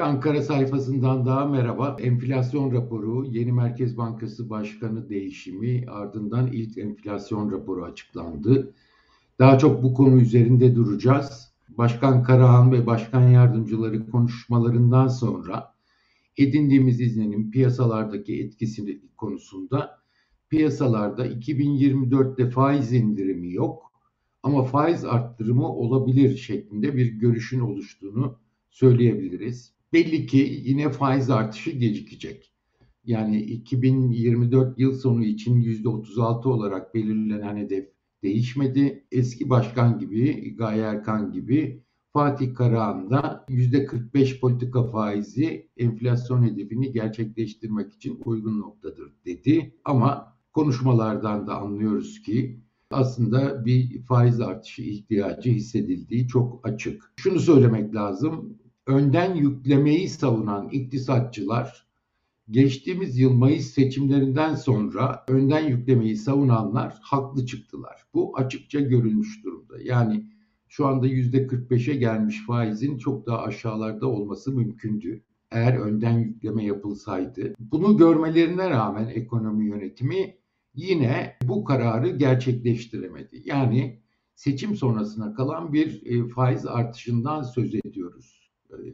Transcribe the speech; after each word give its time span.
Ankara 0.00 0.42
sayfasından 0.42 1.26
daha 1.26 1.46
merhaba. 1.46 1.96
Enflasyon 2.00 2.72
raporu, 2.72 3.26
yeni 3.26 3.52
Merkez 3.52 3.96
Bankası 3.96 4.50
Başkanı 4.50 5.08
değişimi 5.08 5.84
ardından 5.88 6.46
ilk 6.46 6.78
enflasyon 6.78 7.52
raporu 7.52 7.84
açıklandı. 7.84 8.74
Daha 9.38 9.58
çok 9.58 9.82
bu 9.82 9.94
konu 9.94 10.20
üzerinde 10.20 10.74
duracağız. 10.74 11.52
Başkan 11.68 12.22
Karahan 12.22 12.72
ve 12.72 12.86
başkan 12.86 13.28
yardımcıları 13.28 14.10
konuşmalarından 14.10 15.08
sonra 15.08 15.74
edindiğimiz 16.36 17.00
izlenim 17.00 17.50
piyasalardaki 17.50 18.42
etkisi 18.42 19.00
konusunda 19.16 19.98
piyasalarda 20.50 21.26
2024'te 21.26 22.50
faiz 22.50 22.92
indirimi 22.92 23.52
yok 23.52 23.92
ama 24.42 24.64
faiz 24.64 25.04
arttırımı 25.04 25.68
olabilir 25.68 26.36
şeklinde 26.36 26.96
bir 26.96 27.06
görüşün 27.06 27.60
oluştuğunu 27.60 28.38
söyleyebiliriz. 28.70 29.79
Belli 29.92 30.26
ki 30.26 30.62
yine 30.64 30.90
faiz 30.90 31.30
artışı 31.30 31.70
gecikecek. 31.70 32.52
Yani 33.04 33.40
2024 33.40 34.78
yıl 34.78 34.98
sonu 34.98 35.24
için 35.24 35.62
%36 35.62 36.48
olarak 36.48 36.94
belirlenen 36.94 37.56
hedef 37.56 37.88
değişmedi. 38.22 39.06
Eski 39.12 39.50
başkan 39.50 39.98
gibi, 39.98 40.54
Gaye 40.56 40.82
Erkan 40.82 41.32
gibi 41.32 41.84
Fatih 42.12 42.54
Karahan 42.54 43.10
da 43.10 43.44
%45 43.48 44.40
politika 44.40 44.84
faizi 44.84 45.70
enflasyon 45.76 46.42
hedefini 46.42 46.92
gerçekleştirmek 46.92 47.92
için 47.92 48.20
uygun 48.24 48.60
noktadır 48.60 49.12
dedi. 49.26 49.74
Ama 49.84 50.36
konuşmalardan 50.52 51.46
da 51.46 51.60
anlıyoruz 51.60 52.22
ki 52.22 52.60
aslında 52.90 53.64
bir 53.64 54.02
faiz 54.02 54.40
artışı 54.40 54.82
ihtiyacı 54.82 55.50
hissedildiği 55.50 56.28
çok 56.28 56.68
açık. 56.68 57.12
Şunu 57.16 57.40
söylemek 57.40 57.94
lazım. 57.94 58.59
Önden 58.86 59.34
yüklemeyi 59.34 60.08
savunan 60.08 60.68
iktisatçılar 60.68 61.86
geçtiğimiz 62.50 63.18
yıl 63.18 63.32
Mayıs 63.32 63.66
seçimlerinden 63.66 64.54
sonra 64.54 65.24
önden 65.28 65.68
yüklemeyi 65.68 66.16
savunanlar 66.16 66.98
haklı 67.02 67.46
çıktılar. 67.46 68.04
Bu 68.14 68.38
açıkça 68.38 68.80
görülmüş 68.80 69.44
durumda. 69.44 69.80
Yani 69.82 70.24
şu 70.68 70.86
anda 70.86 71.08
%45'e 71.08 71.94
gelmiş 71.94 72.46
faizin 72.46 72.98
çok 72.98 73.26
daha 73.26 73.42
aşağılarda 73.42 74.06
olması 74.06 74.52
mümkündü. 74.52 75.24
Eğer 75.50 75.78
önden 75.78 76.18
yükleme 76.18 76.64
yapılsaydı. 76.64 77.54
Bunu 77.58 77.96
görmelerine 77.96 78.70
rağmen 78.70 79.08
ekonomi 79.08 79.66
yönetimi 79.66 80.36
yine 80.74 81.36
bu 81.42 81.64
kararı 81.64 82.08
gerçekleştiremedi. 82.08 83.42
Yani 83.44 84.00
seçim 84.34 84.76
sonrasına 84.76 85.34
kalan 85.34 85.72
bir 85.72 86.06
e, 86.06 86.28
faiz 86.28 86.66
artışından 86.66 87.42
söz 87.42 87.74
ediyoruz 87.74 88.39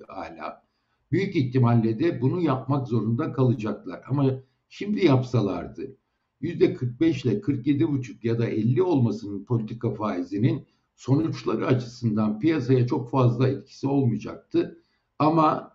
hala. 0.08 0.66
Büyük 1.12 1.36
ihtimalle 1.36 1.98
de 1.98 2.20
bunu 2.20 2.40
yapmak 2.40 2.88
zorunda 2.88 3.32
kalacaklar. 3.32 4.02
Ama 4.08 4.30
şimdi 4.68 5.06
yapsalardı 5.06 5.96
%45 6.42 7.28
ile 7.28 7.40
47,5 7.40 8.26
ya 8.26 8.38
da 8.38 8.46
50 8.46 8.82
olmasının 8.82 9.44
politika 9.44 9.94
faizinin 9.94 10.66
sonuçları 10.96 11.66
açısından 11.66 12.40
piyasaya 12.40 12.86
çok 12.86 13.10
fazla 13.10 13.48
etkisi 13.48 13.86
olmayacaktı. 13.88 14.82
Ama 15.18 15.72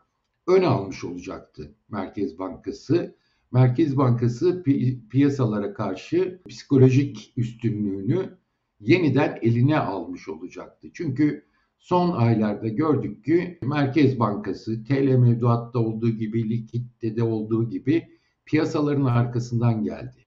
ön 0.47 0.63
almış 0.63 1.03
olacaktı 1.03 1.75
Merkez 1.89 2.39
Bankası. 2.39 3.15
Merkez 3.51 3.97
Bankası 3.97 4.63
pi- 4.65 5.07
piyasalara 5.09 5.73
karşı 5.73 6.41
psikolojik 6.49 7.33
üstünlüğünü 7.37 8.37
yeniden 8.79 9.39
eline 9.41 9.79
almış 9.79 10.29
olacaktı. 10.29 10.87
Çünkü 10.93 11.45
son 11.81 12.11
aylarda 12.11 12.67
gördük 12.67 13.25
ki 13.25 13.59
Merkez 13.61 14.19
Bankası 14.19 14.83
TL 14.83 15.15
mevduatta 15.15 15.79
olduğu 15.79 16.09
gibi, 16.09 16.49
likitte 16.49 17.15
de 17.15 17.23
olduğu 17.23 17.69
gibi 17.69 18.07
piyasaların 18.45 19.05
arkasından 19.05 19.83
geldi. 19.83 20.25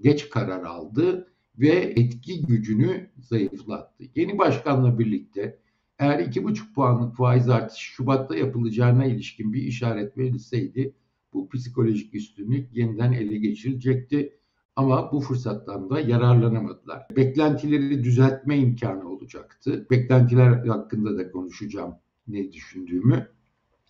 Geç 0.00 0.30
karar 0.30 0.62
aldı 0.62 1.32
ve 1.58 1.68
etki 1.96 2.46
gücünü 2.46 3.10
zayıflattı. 3.18 4.04
Yeni 4.14 4.38
başkanla 4.38 4.98
birlikte 4.98 5.58
eğer 5.98 6.18
2,5 6.18 6.74
puanlık 6.74 7.16
faiz 7.16 7.48
artışı 7.48 7.84
Şubat'ta 7.84 8.36
yapılacağına 8.36 9.04
ilişkin 9.04 9.52
bir 9.52 9.62
işaret 9.62 10.18
verilseydi 10.18 10.94
bu 11.32 11.48
psikolojik 11.48 12.14
üstünlük 12.14 12.76
yeniden 12.76 13.12
ele 13.12 13.36
geçirilecekti. 13.36 14.38
Ama 14.76 15.12
bu 15.12 15.20
fırsattan 15.20 15.90
da 15.90 16.00
yararlanamadılar. 16.00 17.06
Beklentileri 17.16 18.04
düzeltme 18.04 18.58
imkanı 18.58 19.08
olacaktı. 19.08 19.86
Beklentiler 19.90 20.66
hakkında 20.66 21.18
da 21.18 21.30
konuşacağım 21.30 21.94
ne 22.28 22.52
düşündüğümü. 22.52 23.28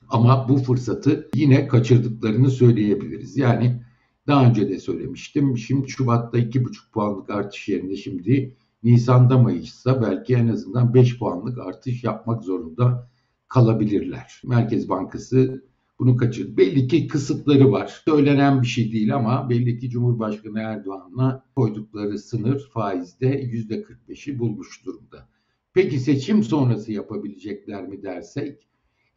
Ama 0.08 0.48
bu 0.48 0.56
fırsatı 0.56 1.30
yine 1.34 1.68
kaçırdıklarını 1.68 2.50
söyleyebiliriz. 2.50 3.36
Yani 3.36 3.82
daha 4.26 4.46
önce 4.46 4.68
de 4.68 4.78
söylemiştim. 4.78 5.58
Şimdi 5.58 5.88
Şubat'ta 5.88 6.38
2,5 6.38 6.90
puanlık 6.92 7.30
artış 7.30 7.68
yerine 7.68 7.96
şimdi 7.96 8.56
Nisan'da 8.82 9.38
Mayıs'ta 9.38 10.02
belki 10.02 10.34
en 10.34 10.48
azından 10.48 10.94
5 10.94 11.18
puanlık 11.18 11.58
artış 11.58 12.04
yapmak 12.04 12.44
zorunda 12.44 13.10
kalabilirler. 13.48 14.42
Merkez 14.44 14.88
Bankası 14.88 15.64
bunu 16.02 16.16
kaçırdı. 16.16 16.56
Belli 16.56 16.88
ki 16.88 17.06
kısıtları 17.08 17.72
var. 17.72 18.02
Söylenen 18.04 18.62
bir 18.62 18.66
şey 18.66 18.92
değil 18.92 19.14
ama 19.14 19.50
belli 19.50 19.78
ki 19.78 19.90
Cumhurbaşkanı 19.90 20.60
Erdoğan'la 20.60 21.44
koydukları 21.56 22.18
sınır 22.18 22.70
faizde 22.74 23.44
%45'i 23.44 24.38
bulmuş 24.38 24.86
durumda. 24.86 25.28
Peki 25.74 26.00
seçim 26.00 26.42
sonrası 26.42 26.92
yapabilecekler 26.92 27.88
mi 27.88 28.02
dersek? 28.02 28.68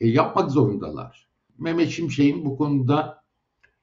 E, 0.02 0.08
yapmak 0.08 0.52
zorundalar. 0.52 1.30
Mehmet 1.58 1.90
Şimşek'in 1.90 2.46
bu 2.46 2.58
konuda 2.58 3.24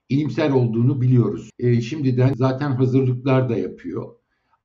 iyimser 0.09 0.51
olduğunu 0.51 1.01
biliyoruz. 1.01 1.51
E, 1.59 1.81
şimdiden 1.81 2.35
zaten 2.35 2.71
hazırlıklar 2.71 3.49
da 3.49 3.57
yapıyor. 3.57 4.15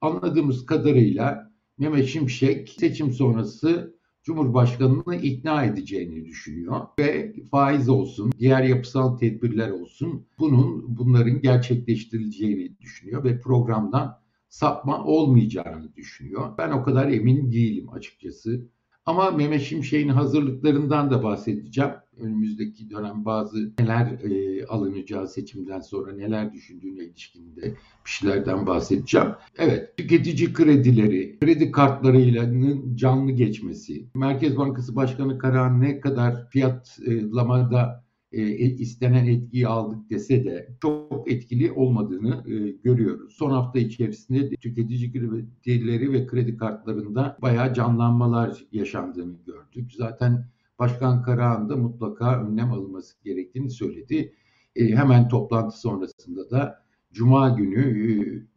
Anladığımız 0.02 0.66
kadarıyla 0.66 1.52
Mehmet 1.78 2.08
Şimşek 2.08 2.70
seçim 2.70 3.14
sonrası 3.14 3.97
Cumhurbaşkanı'nı 4.28 5.16
ikna 5.16 5.64
edeceğini 5.64 6.26
düşünüyor 6.26 6.82
ve 7.00 7.36
faiz 7.52 7.90
olsun, 7.90 8.32
diğer 8.40 8.64
yapısal 8.64 9.18
tedbirler 9.18 9.70
olsun 9.70 10.26
bunun 10.40 10.98
bunların 10.98 11.42
gerçekleştirileceğini 11.42 12.80
düşünüyor 12.80 13.24
ve 13.24 13.40
programdan 13.40 14.20
sapma 14.50 15.04
olmayacağını 15.06 15.96
düşünüyor. 15.96 16.58
Ben 16.58 16.72
o 16.72 16.84
kadar 16.84 17.08
emin 17.12 17.52
değilim 17.52 17.90
açıkçası. 17.90 18.68
Ama 19.08 19.32
Mehmet 19.32 19.62
Şimşek'in 19.62 20.10
hazırlıklarından 20.10 21.12
da 21.12 21.24
bahsedeceğim. 21.24 21.92
Önümüzdeki 22.20 22.90
dönem 22.90 23.26
bazı 23.26 23.72
neler 23.80 24.06
e, 24.06 24.66
alınacağı 24.66 25.28
seçimden 25.28 25.80
sonra 25.80 26.12
neler 26.14 26.54
düşündüğüne 26.54 27.04
ilişkin 27.04 27.56
de 27.56 27.62
bir 28.06 28.12
şeylerden 28.12 28.66
bahsedeceğim. 28.68 29.28
Evet, 29.58 29.98
tüketici 29.98 30.54
kredileri, 30.54 31.40
kredi 31.40 31.72
kartlarıyla 31.72 32.50
canlı 32.96 33.32
geçmesi, 33.32 34.06
Merkez 34.16 34.58
Bankası 34.58 34.96
Başkanı 34.96 35.38
Karahan 35.38 35.82
ne 35.82 36.00
kadar 36.00 36.50
fiyatlamada 36.50 38.07
e, 38.32 38.42
istenen 38.58 39.28
etkiyi 39.28 39.68
aldık 39.68 40.10
dese 40.10 40.46
de 40.46 40.70
çok 40.82 41.32
etkili 41.32 41.72
olmadığını 41.72 42.44
e, 42.48 42.72
görüyoruz. 42.84 43.34
Son 43.34 43.52
hafta 43.52 43.80
içerisinde 43.80 44.50
tüketici 44.50 45.12
kredileri 45.12 46.12
ve 46.12 46.28
kredi 46.28 46.58
kartlarında 46.58 47.38
bayağı 47.42 47.74
canlanmalar 47.74 48.64
yaşandığını 48.72 49.36
gördük. 49.46 49.92
Zaten 49.94 50.46
Başkan 50.80 51.22
Karahan 51.22 51.70
da 51.70 51.76
mutlaka 51.76 52.42
önlem 52.44 52.72
alınması 52.72 53.24
gerektiğini 53.24 53.70
söyledi. 53.70 54.34
E, 54.76 54.88
hemen 54.88 55.28
toplantı 55.28 55.80
sonrasında 55.80 56.50
da 56.50 56.84
Cuma 57.12 57.50
günü 57.50 57.82
e, 57.82 58.16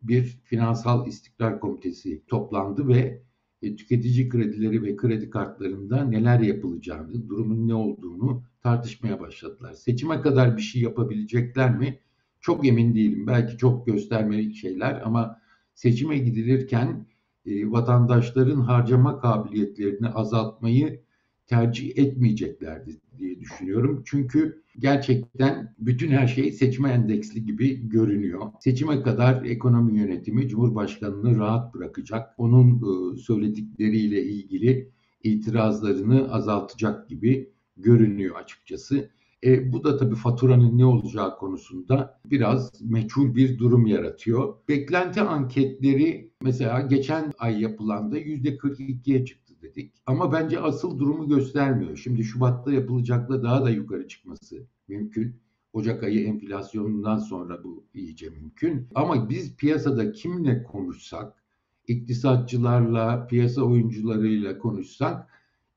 bir 0.08 0.40
finansal 0.44 1.06
istikrar 1.06 1.60
komitesi 1.60 2.22
toplandı 2.26 2.88
ve 2.88 3.22
e, 3.62 3.76
tüketici 3.76 4.28
kredileri 4.28 4.82
ve 4.82 4.96
kredi 4.96 5.30
kartlarında 5.30 6.04
neler 6.04 6.40
yapılacağını, 6.40 7.28
durumun 7.28 7.68
ne 7.68 7.74
olduğunu 7.74 8.42
tartışmaya 8.62 9.20
başladılar. 9.20 9.72
Seçime 9.72 10.20
kadar 10.20 10.56
bir 10.56 10.62
şey 10.62 10.82
yapabilecekler 10.82 11.78
mi? 11.78 11.98
Çok 12.40 12.66
emin 12.66 12.94
değilim. 12.94 13.26
Belki 13.26 13.58
çok 13.58 13.86
göstermelik 13.86 14.56
şeyler 14.56 15.02
ama 15.04 15.40
seçime 15.74 16.18
gidilirken 16.18 17.06
e, 17.46 17.70
vatandaşların 17.70 18.60
harcama 18.60 19.20
kabiliyetlerini 19.20 20.08
azaltmayı 20.08 21.00
tercih 21.46 21.98
etmeyeceklerdi 21.98 23.00
diye 23.18 23.40
düşünüyorum. 23.40 24.02
Çünkü 24.06 24.62
gerçekten 24.78 25.74
bütün 25.78 26.10
her 26.10 26.26
şey 26.26 26.52
seçme 26.52 26.90
endeksli 26.90 27.44
gibi 27.44 27.88
görünüyor. 27.88 28.40
Seçime 28.60 29.02
kadar 29.02 29.44
ekonomi 29.44 29.98
yönetimi 29.98 30.48
Cumhurbaşkanı'nı 30.48 31.38
rahat 31.38 31.74
bırakacak. 31.74 32.34
Onun 32.38 32.76
e, 32.76 33.16
söyledikleriyle 33.16 34.22
ilgili 34.24 34.90
itirazlarını 35.22 36.32
azaltacak 36.32 37.08
gibi 37.08 37.50
görünüyor 37.82 38.36
açıkçası. 38.36 39.10
E, 39.44 39.72
bu 39.72 39.84
da 39.84 39.96
tabii 39.96 40.14
faturanın 40.14 40.78
ne 40.78 40.84
olacağı 40.84 41.36
konusunda 41.36 42.20
biraz 42.24 42.82
meçhul 42.82 43.34
bir 43.34 43.58
durum 43.58 43.86
yaratıyor. 43.86 44.54
Beklenti 44.68 45.20
anketleri 45.20 46.30
mesela 46.42 46.80
geçen 46.80 47.32
ay 47.38 47.60
yapılan 47.60 48.12
da 48.12 48.18
%42'ye 48.18 49.24
çıktı 49.24 49.54
dedi. 49.62 49.70
bekledik. 49.70 49.92
Ama 50.06 50.32
bence 50.32 50.60
asıl 50.60 50.98
durumu 50.98 51.28
göstermiyor. 51.28 51.96
Şimdi 51.96 52.24
Şubat'ta 52.24 52.72
yapılacakla 52.72 53.42
daha 53.42 53.64
da 53.64 53.70
yukarı 53.70 54.08
çıkması 54.08 54.66
mümkün. 54.88 55.36
Ocak 55.72 56.02
ayı 56.02 56.26
enflasyonundan 56.26 57.18
sonra 57.18 57.64
bu 57.64 57.84
iyice 57.94 58.30
mümkün. 58.30 58.88
Ama 58.94 59.28
biz 59.28 59.56
piyasada 59.56 60.12
kimle 60.12 60.62
konuşsak, 60.62 61.34
iktisatçılarla, 61.88 63.26
piyasa 63.26 63.62
oyuncularıyla 63.62 64.58
konuşsak 64.58 65.26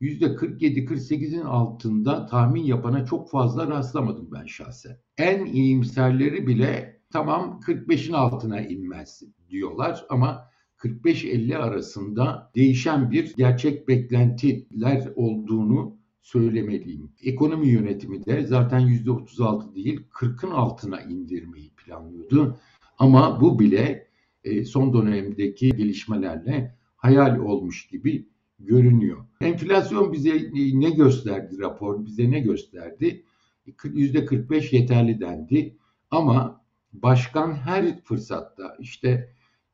%47-48'in 0.03 1.41
altında 1.41 2.25
tahmin 2.25 2.63
yapana 2.63 3.05
çok 3.05 3.29
fazla 3.29 3.67
rastlamadım 3.67 4.29
ben 4.31 4.45
şahsen. 4.45 4.97
En 5.17 5.45
iyimserleri 5.45 6.47
bile 6.47 7.01
tamam 7.09 7.59
45'in 7.67 8.13
altına 8.13 8.61
inmez 8.61 9.23
diyorlar 9.49 10.05
ama 10.09 10.49
45-50 10.77 11.57
arasında 11.57 12.51
değişen 12.55 13.11
bir 13.11 13.33
gerçek 13.35 13.87
beklentiler 13.87 15.11
olduğunu 15.15 15.97
söylemeliyim. 16.21 17.11
Ekonomi 17.23 17.67
yönetimi 17.67 18.25
de 18.25 18.45
zaten 18.45 18.81
%36 18.81 19.75
değil 19.75 20.01
40'ın 20.11 20.51
altına 20.51 21.01
indirmeyi 21.01 21.69
planlıyordu. 21.69 22.57
Ama 22.97 23.41
bu 23.41 23.59
bile 23.59 24.07
e, 24.43 24.65
son 24.65 24.93
dönemdeki 24.93 25.69
gelişmelerle 25.69 26.77
hayal 26.95 27.37
olmuş 27.37 27.87
gibi 27.87 28.27
görünüyor. 28.65 29.25
Enflasyon 29.41 30.13
bize 30.13 30.51
ne 30.53 30.89
gösterdi 30.89 31.59
rapor? 31.59 32.05
Bize 32.05 32.31
ne 32.31 32.39
gösterdi? 32.39 33.23
%45 33.67 34.75
yeterli 34.75 35.19
dendi. 35.19 35.77
Ama 36.11 36.61
başkan 36.93 37.53
her 37.53 38.03
fırsatta 38.03 38.75
işte 38.79 39.33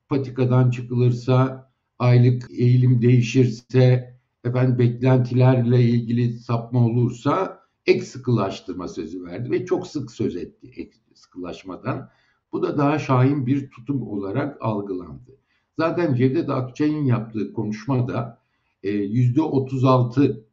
patikadan 0.10 0.70
çıkılırsa, 0.70 1.70
aylık 2.00 2.52
eğilim 2.52 3.02
değişirse, 3.02 4.16
efendim 4.44 4.80
beklentilerle 4.80 5.82
ilgili 5.82 6.34
sapma 6.34 6.86
olursa 6.86 7.60
ek 7.86 8.02
sıkılaştırma 8.02 8.88
sözü 8.88 9.24
verdi 9.26 9.52
ve 9.52 9.66
çok 9.66 9.88
sık 9.88 10.12
söz 10.12 10.36
etti 10.36 10.72
ek 10.76 10.92
sıkılaşmadan. 11.14 12.10
Bu 12.52 12.64
da 12.64 12.78
daha 12.78 13.00
şahin 13.00 13.46
bir 13.46 13.70
tutum 13.70 14.08
olarak 14.08 14.58
algılandı. 14.62 15.38
Zaten 15.78 16.16
Cevdet 16.16 16.50
Akçay'ın 16.50 17.06
yaptığı 17.06 17.54
konuşmada 17.54 18.39
yüzde 18.84 19.42
36 19.42 20.46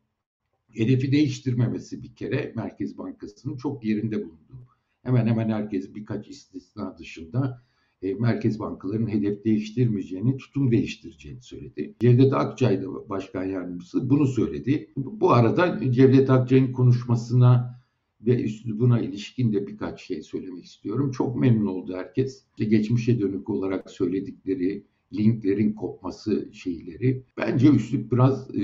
hedefi 0.73 1.13
değiştirmemesi 1.13 2.03
bir 2.03 2.15
kere 2.15 2.53
Merkez 2.57 2.99
Bankası'nın 2.99 3.57
çok 3.57 3.85
yerinde 3.85 4.17
bulundu. 4.17 4.67
Hemen 5.03 5.27
hemen 5.27 5.49
herkes 5.49 5.95
birkaç 5.95 6.29
istisna 6.29 6.99
dışında 6.99 7.63
e, 8.03 8.15
merkez 8.15 8.59
bankalarının 8.59 9.09
hedef 9.09 9.45
değiştirmeyeceğini, 9.45 10.37
tutum 10.37 10.71
değiştireceğini 10.71 11.43
söyledi. 11.43 11.95
Cevdet 12.01 12.33
Akçay 12.33 12.83
da 12.83 13.09
başkan 13.09 13.45
yardımcısı 13.45 14.11
bunu 14.11 14.27
söyledi. 14.27 14.91
Bu 14.97 15.33
arada 15.33 15.93
Cevdet 15.93 16.31
Akçay'ın 16.31 16.73
konuşmasına 16.73 17.81
ve 18.21 18.43
üslubuna 18.43 19.01
ilişkin 19.01 19.53
de 19.53 19.67
birkaç 19.67 20.03
şey 20.03 20.23
söylemek 20.23 20.65
istiyorum. 20.65 21.11
Çok 21.11 21.37
memnun 21.37 21.67
oldu 21.67 21.97
herkes. 21.97 22.45
İşte 22.51 22.65
geçmişe 22.65 23.21
dönük 23.21 23.51
olarak 23.51 23.91
söyledikleri 23.91 24.85
linklerin 25.13 25.73
kopması 25.73 26.49
şeyleri. 26.53 27.23
Bence 27.37 27.69
üslup 27.69 28.13
biraz 28.13 28.55
e, 28.55 28.63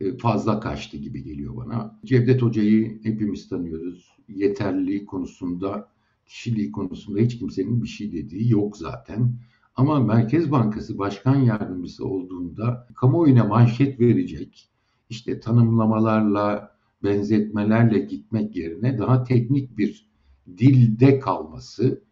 e, 0.00 0.16
fazla 0.16 0.60
kaçtı 0.60 0.96
gibi 0.96 1.24
geliyor 1.24 1.56
bana. 1.56 2.00
Cevdet 2.04 2.42
Hoca'yı 2.42 3.00
hepimiz 3.02 3.48
tanıyoruz. 3.48 4.16
Yeterliliği 4.28 5.06
konusunda 5.06 5.88
kişiliği 6.26 6.72
konusunda 6.72 7.20
hiç 7.20 7.38
kimsenin 7.38 7.82
bir 7.82 7.88
şey 7.88 8.12
dediği 8.12 8.50
yok 8.52 8.76
zaten. 8.76 9.32
Ama 9.76 10.00
Merkez 10.00 10.50
Bankası 10.50 10.98
Başkan 10.98 11.36
Yardımcısı 11.36 12.06
olduğunda 12.06 12.88
kamuoyuna 12.94 13.44
manşet 13.44 14.00
verecek, 14.00 14.68
işte 15.10 15.40
tanımlamalarla, 15.40 16.76
benzetmelerle 17.04 17.98
gitmek 17.98 18.56
yerine 18.56 18.98
daha 18.98 19.24
teknik 19.24 19.78
bir 19.78 20.06
dilde 20.58 21.18
kalması 21.18 22.02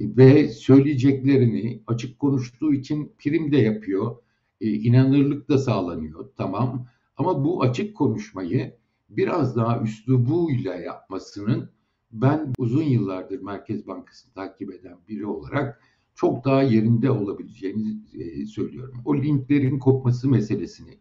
ve 0.00 0.48
söyleyeceklerini 0.48 1.82
açık 1.86 2.18
konuştuğu 2.18 2.74
için 2.74 3.12
prim 3.18 3.52
de 3.52 3.56
yapıyor, 3.56 4.16
e, 4.60 4.70
inanırlık 4.70 5.48
da 5.48 5.58
sağlanıyor 5.58 6.28
tamam. 6.36 6.86
Ama 7.16 7.44
bu 7.44 7.62
açık 7.62 7.96
konuşmayı 7.96 8.76
biraz 9.08 9.56
daha 9.56 9.82
üslubuyla 9.82 10.74
yapmasının 10.74 11.70
ben 12.12 12.52
uzun 12.58 12.82
yıllardır 12.82 13.40
Merkez 13.40 13.86
Bankası'nı 13.86 14.32
takip 14.34 14.74
eden 14.74 14.96
biri 15.08 15.26
olarak 15.26 15.82
çok 16.14 16.44
daha 16.44 16.62
yerinde 16.62 17.10
olabileceğini 17.10 17.98
e, 18.18 18.46
söylüyorum. 18.46 19.02
O 19.04 19.16
linklerin 19.16 19.78
kopması 19.78 20.28
meselesini, 20.28 20.98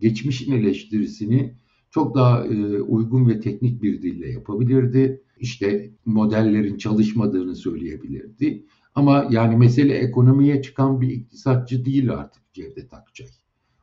geçmişin 0.00 0.52
eleştirisini 0.52 1.54
çok 1.92 2.14
daha 2.14 2.46
e, 2.46 2.80
uygun 2.80 3.28
ve 3.28 3.40
teknik 3.40 3.82
bir 3.82 4.02
dille 4.02 4.30
yapabilirdi. 4.30 5.22
İşte 5.38 5.90
modellerin 6.04 6.76
çalışmadığını 6.76 7.56
söyleyebilirdi. 7.56 8.64
Ama 8.94 9.26
yani 9.30 9.56
mesele 9.56 9.94
ekonomiye 9.94 10.62
çıkan 10.62 11.00
bir 11.00 11.08
iktisatçı 11.08 11.84
değil 11.84 12.12
artık 12.12 12.42
Cevdet 12.52 12.94
Akçay. 12.94 13.28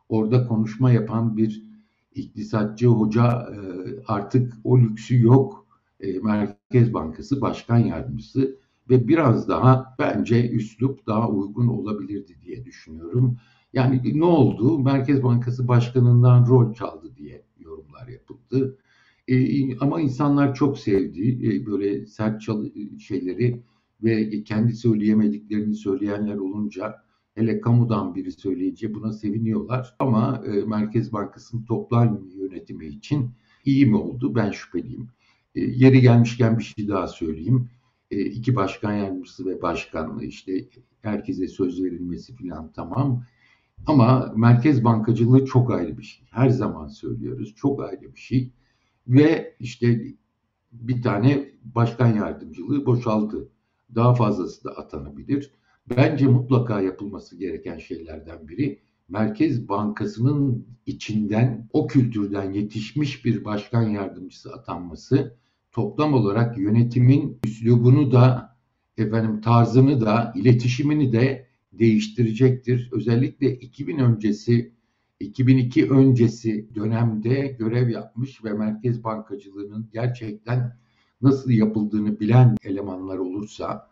Orada 0.09 0.47
konuşma 0.47 0.91
yapan 0.91 1.37
bir 1.37 1.63
iktisatçı 2.15 2.87
hoca 2.87 3.25
e, 3.31 3.57
artık 4.07 4.53
o 4.63 4.79
lüksü 4.79 5.21
yok 5.21 5.67
e, 5.99 6.19
Merkez 6.19 6.93
Bankası 6.93 7.41
Başkan 7.41 7.77
Yardımcısı 7.77 8.59
ve 8.89 9.07
biraz 9.07 9.49
daha 9.49 9.95
bence 9.99 10.49
üslup 10.49 11.07
daha 11.07 11.29
uygun 11.29 11.67
olabilirdi 11.67 12.35
diye 12.45 12.65
düşünüyorum. 12.65 13.37
Yani 13.73 14.19
ne 14.19 14.25
oldu? 14.25 14.79
Merkez 14.79 15.23
Bankası 15.23 15.67
Başkanı'ndan 15.67 16.47
rol 16.47 16.73
çaldı 16.73 17.15
diye 17.15 17.48
yorumlar 17.99 18.07
yapıldı. 18.07 18.77
E, 19.27 19.77
ama 19.77 20.01
insanlar 20.01 20.55
çok 20.55 20.79
sevdi 20.79 21.47
e, 21.47 21.65
böyle 21.65 22.05
sert 22.05 22.41
şeyleri 22.99 23.63
ve 24.03 24.43
kendi 24.43 24.73
söyleyemediklerini 24.73 25.75
söyleyenler 25.75 26.35
olunca 26.35 26.95
hele 27.35 27.61
kamudan 27.61 28.15
biri 28.15 28.31
söyleyince 28.31 28.93
buna 28.93 29.13
seviniyorlar. 29.13 29.95
Ama 29.99 30.43
e, 30.45 30.49
Merkez 30.65 31.13
Bankası'nın 31.13 31.65
toplam 31.65 32.29
yönetimi 32.35 32.85
için 32.85 33.29
iyi 33.65 33.85
mi 33.85 33.97
oldu? 33.97 34.35
Ben 34.35 34.51
şüpheliyim. 34.51 35.09
E, 35.55 35.61
yeri 35.61 36.01
gelmişken 36.01 36.57
bir 36.57 36.63
şey 36.63 36.87
daha 36.87 37.07
söyleyeyim. 37.07 37.69
E, 38.11 38.25
iki 38.25 38.55
başkan 38.55 38.93
yardımcısı 38.93 39.45
ve 39.45 39.61
başkanlığı 39.61 40.25
işte 40.25 40.65
herkese 41.01 41.47
söz 41.47 41.83
verilmesi 41.83 42.35
falan 42.35 42.71
tamam. 42.75 43.23
Ama 43.85 44.33
merkez 44.35 44.83
bankacılığı 44.83 45.45
çok 45.45 45.71
ayrı 45.71 45.97
bir 45.97 46.03
şey. 46.03 46.25
Her 46.31 46.49
zaman 46.49 46.87
söylüyoruz. 46.87 47.55
Çok 47.55 47.83
ayrı 47.83 48.13
bir 48.15 48.19
şey. 48.19 48.51
Ve 49.07 49.55
işte 49.59 50.01
bir 50.71 51.01
tane 51.01 51.49
başkan 51.63 52.13
yardımcılığı 52.15 52.85
boşaldı. 52.85 53.49
Daha 53.95 54.15
fazlası 54.15 54.63
da 54.63 54.71
atanabilir. 54.71 55.51
Bence 55.97 56.27
mutlaka 56.27 56.81
yapılması 56.81 57.35
gereken 57.37 57.77
şeylerden 57.77 58.47
biri 58.47 58.79
Merkez 59.09 59.69
Bankası'nın 59.69 60.67
içinden 60.85 61.69
o 61.73 61.87
kültürden 61.87 62.53
yetişmiş 62.53 63.25
bir 63.25 63.45
başkan 63.45 63.89
yardımcısı 63.89 64.53
atanması 64.53 65.37
toplam 65.71 66.13
olarak 66.13 66.57
yönetimin 66.57 67.39
üslubunu 67.43 68.11
da 68.11 68.55
efendim 68.97 69.41
tarzını 69.41 70.01
da 70.01 70.33
iletişimini 70.35 71.13
de 71.13 71.48
değiştirecektir. 71.73 72.89
Özellikle 72.91 73.53
2000 73.59 73.97
öncesi 73.99 74.73
2002 75.19 75.89
öncesi 75.89 76.75
dönemde 76.75 77.55
görev 77.59 77.89
yapmış 77.89 78.43
ve 78.43 78.53
merkez 78.53 79.03
bankacılığının 79.03 79.89
gerçekten 79.93 80.77
nasıl 81.21 81.51
yapıldığını 81.51 82.19
bilen 82.19 82.55
elemanlar 82.63 83.17
olursa 83.17 83.89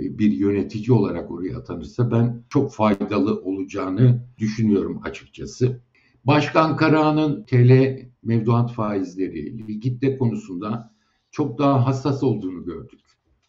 e, 0.00 0.18
bir 0.18 0.32
yönetici 0.32 0.92
olarak 0.92 1.30
oraya 1.30 1.58
atanırsa 1.58 2.10
ben 2.10 2.44
çok 2.48 2.72
faydalı 2.72 3.42
olacağını 3.42 4.26
düşünüyorum 4.38 5.00
açıkçası. 5.04 5.80
Başkan 6.24 6.76
Karahan'ın 6.76 7.44
TL 7.44 7.98
mevduat 8.22 8.72
faizleri, 8.72 9.68
likitte 9.68 10.18
konusunda 10.18 10.94
çok 11.30 11.58
daha 11.58 11.86
hassas 11.86 12.22
olduğunu 12.22 12.64
gördük. 12.64 13.00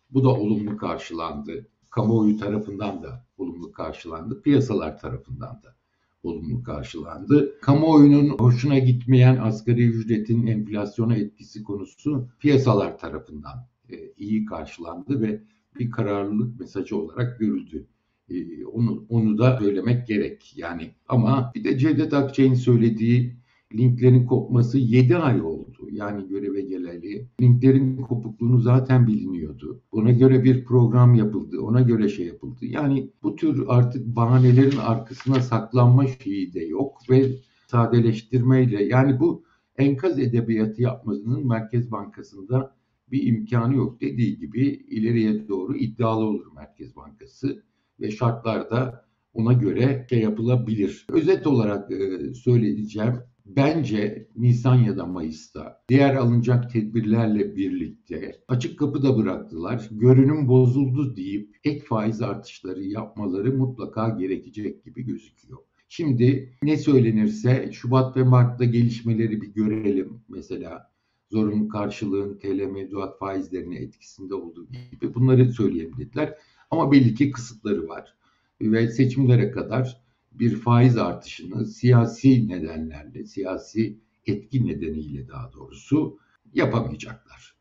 Bu 0.10 0.24
da 0.24 0.30
olumlu 0.30 0.78
karşılandı. 0.78 1.68
Kamuoyu 1.92 2.38
tarafından 2.38 3.04
da 3.04 3.26
olumlu 3.38 3.72
karşılandı. 3.72 4.42
Piyasalar 4.42 5.00
tarafından 5.00 5.62
da 5.64 5.76
olumlu 6.24 6.64
karşılandı. 6.64 7.60
Kamuoyunun 7.62 8.30
hoşuna 8.30 8.80
gitmeyen 8.80 9.38
asgari 9.38 9.88
ücretin 9.88 10.48
enflasyona 10.48 11.16
etkisi 11.16 11.64
konusu 11.64 12.28
piyasalar 12.40 12.98
tarafından 12.98 13.68
e, 13.90 13.96
iyi 14.18 14.46
karşılandı 14.46 15.22
ve 15.22 15.42
bir 15.80 15.92
kararlılık 15.92 16.60
mesajı 16.60 16.98
olarak 16.98 17.40
görüldü. 17.40 17.88
E, 18.30 18.66
onu 18.66 19.06
onu 19.10 19.38
da 19.38 19.58
söylemek 19.60 20.08
gerek. 20.08 20.54
Yani 20.56 20.92
ama 21.08 21.52
bir 21.56 21.64
de 21.64 21.78
Cevdet 21.78 22.14
Akçay'ın 22.14 22.54
söylediği 22.54 23.41
linklerin 23.76 24.26
kopması 24.26 24.78
7 24.78 25.18
ay 25.18 25.42
oldu. 25.42 25.90
Yani 25.92 26.28
göreve 26.28 26.62
geleli. 26.62 27.28
Linklerin 27.42 27.98
kopukluğunu 27.98 28.60
zaten 28.60 29.08
biliniyordu. 29.08 29.82
Ona 29.92 30.12
göre 30.12 30.44
bir 30.44 30.66
program 30.66 31.16
yapıldı. 31.16 31.60
Ona 31.60 31.82
göre 31.82 32.10
şey 32.10 32.26
yapıldı. 32.26 32.66
Yani 32.66 33.10
bu 33.24 33.36
tür 33.36 33.64
artık 33.68 34.16
bahanelerin 34.16 34.78
arkasına 34.78 35.42
saklanma 35.42 36.08
şeyi 36.08 36.54
de 36.54 36.60
yok 36.60 36.98
ve 37.10 37.32
sadeleştirmeyle 37.68 38.84
yani 38.84 39.20
bu 39.20 39.44
enkaz 39.78 40.20
edebiyatı 40.20 40.82
yapmasının 40.82 41.48
Merkez 41.48 41.92
Bankası'nda 41.92 42.76
bir 43.12 43.24
imkanı 43.24 43.76
yok. 43.76 44.02
Dediği 44.02 44.38
gibi 44.38 44.66
ileriye 44.68 45.48
doğru 45.48 45.76
iddialı 45.76 46.26
olur 46.26 46.46
Merkez 46.56 46.96
Bankası 46.96 47.64
ve 48.00 48.12
şartlarda 48.12 49.06
ona 49.34 49.54
göre 49.54 50.06
şey 50.10 50.20
yapılabilir. 50.20 51.06
Özet 51.10 51.48
olarak 51.48 51.92
e, 51.92 52.34
söyleyeceğim. 52.34 53.14
Bence 53.56 54.28
Nisan 54.36 54.76
ya 54.76 54.98
da 54.98 55.06
Mayıs'ta 55.06 55.84
diğer 55.90 56.16
alınacak 56.16 56.72
tedbirlerle 56.72 57.56
birlikte 57.56 58.42
açık 58.48 58.80
kapı 58.80 59.04
da 59.04 59.18
bıraktılar. 59.18 59.88
Görünüm 59.92 60.48
bozuldu 60.48 61.16
deyip 61.16 61.58
ek 61.64 61.86
faiz 61.86 62.22
artışları 62.22 62.84
yapmaları 62.84 63.58
mutlaka 63.58 64.10
gerekecek 64.10 64.84
gibi 64.84 65.04
gözüküyor. 65.04 65.60
Şimdi 65.90 66.58
ne 66.64 66.78
söylenirse 66.78 67.70
Şubat 67.72 68.18
ve 68.18 68.24
Mart'ta 68.24 68.66
gelişmeleri 68.66 69.42
bir 69.42 69.48
görelim. 69.48 70.24
Mesela 70.30 70.92
zorunlu 71.32 71.68
karşılığın 71.68 72.40
TL 72.40 72.72
mevduat 72.72 73.20
faizlerine 73.20 73.76
etkisinde 73.76 74.36
olduğu 74.36 74.68
gibi 74.92 75.14
bunları 75.14 75.52
söyleyelim 75.52 75.98
dediler. 75.98 76.38
Ama 76.72 76.92
belli 76.92 77.16
ki 77.16 77.32
kısıtları 77.32 77.88
var. 77.88 78.16
Ve 78.62 78.88
seçimlere 78.88 79.52
kadar 79.52 80.01
bir 80.32 80.56
faiz 80.56 80.98
artışını 80.98 81.66
siyasi 81.66 82.48
nedenlerle, 82.48 83.26
siyasi 83.26 84.00
etki 84.26 84.68
nedeniyle 84.68 85.28
daha 85.28 85.54
doğrusu 85.54 86.18
yapamayacaklar. 86.54 87.56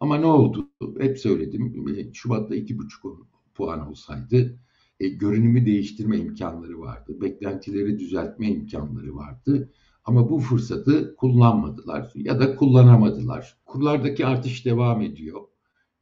Ama 0.00 0.16
ne 0.16 0.26
oldu? 0.26 0.68
Hep 1.00 1.18
söyledim. 1.18 1.74
Şubat'ta 2.14 2.56
2,5 2.56 3.24
puan 3.54 3.88
olsaydı 3.88 4.58
e, 5.00 5.08
görünümü 5.08 5.66
değiştirme 5.66 6.18
imkanları 6.18 6.80
vardı. 6.80 7.20
Beklentileri 7.20 7.98
düzeltme 7.98 8.48
imkanları 8.48 9.16
vardı. 9.16 9.70
Ama 10.04 10.30
bu 10.30 10.38
fırsatı 10.38 11.16
kullanmadılar 11.16 12.12
ya 12.14 12.40
da 12.40 12.56
kullanamadılar. 12.56 13.56
Kurlardaki 13.64 14.26
artış 14.26 14.66
devam 14.66 15.02
ediyor. 15.02 15.40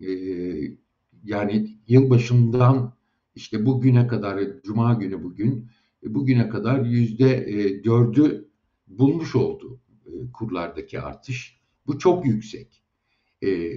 E, 0.00 0.08
yani 1.24 1.78
yılbaşından 1.88 2.92
işte 3.34 3.66
bugüne 3.66 4.06
kadar, 4.06 4.40
Cuma 4.64 4.94
günü 4.94 5.22
bugün, 5.24 5.58
e, 5.58 5.64
bugüne 6.02 6.49
kadar 6.49 6.85
yüzde 6.85 7.37
e, 7.37 7.85
dördü 7.85 8.49
bulmuş 8.87 9.37
oldu 9.37 9.80
e, 10.06 10.32
kurlardaki 10.32 11.00
artış. 11.00 11.61
Bu 11.87 11.99
çok 11.99 12.26
yüksek. 12.26 12.82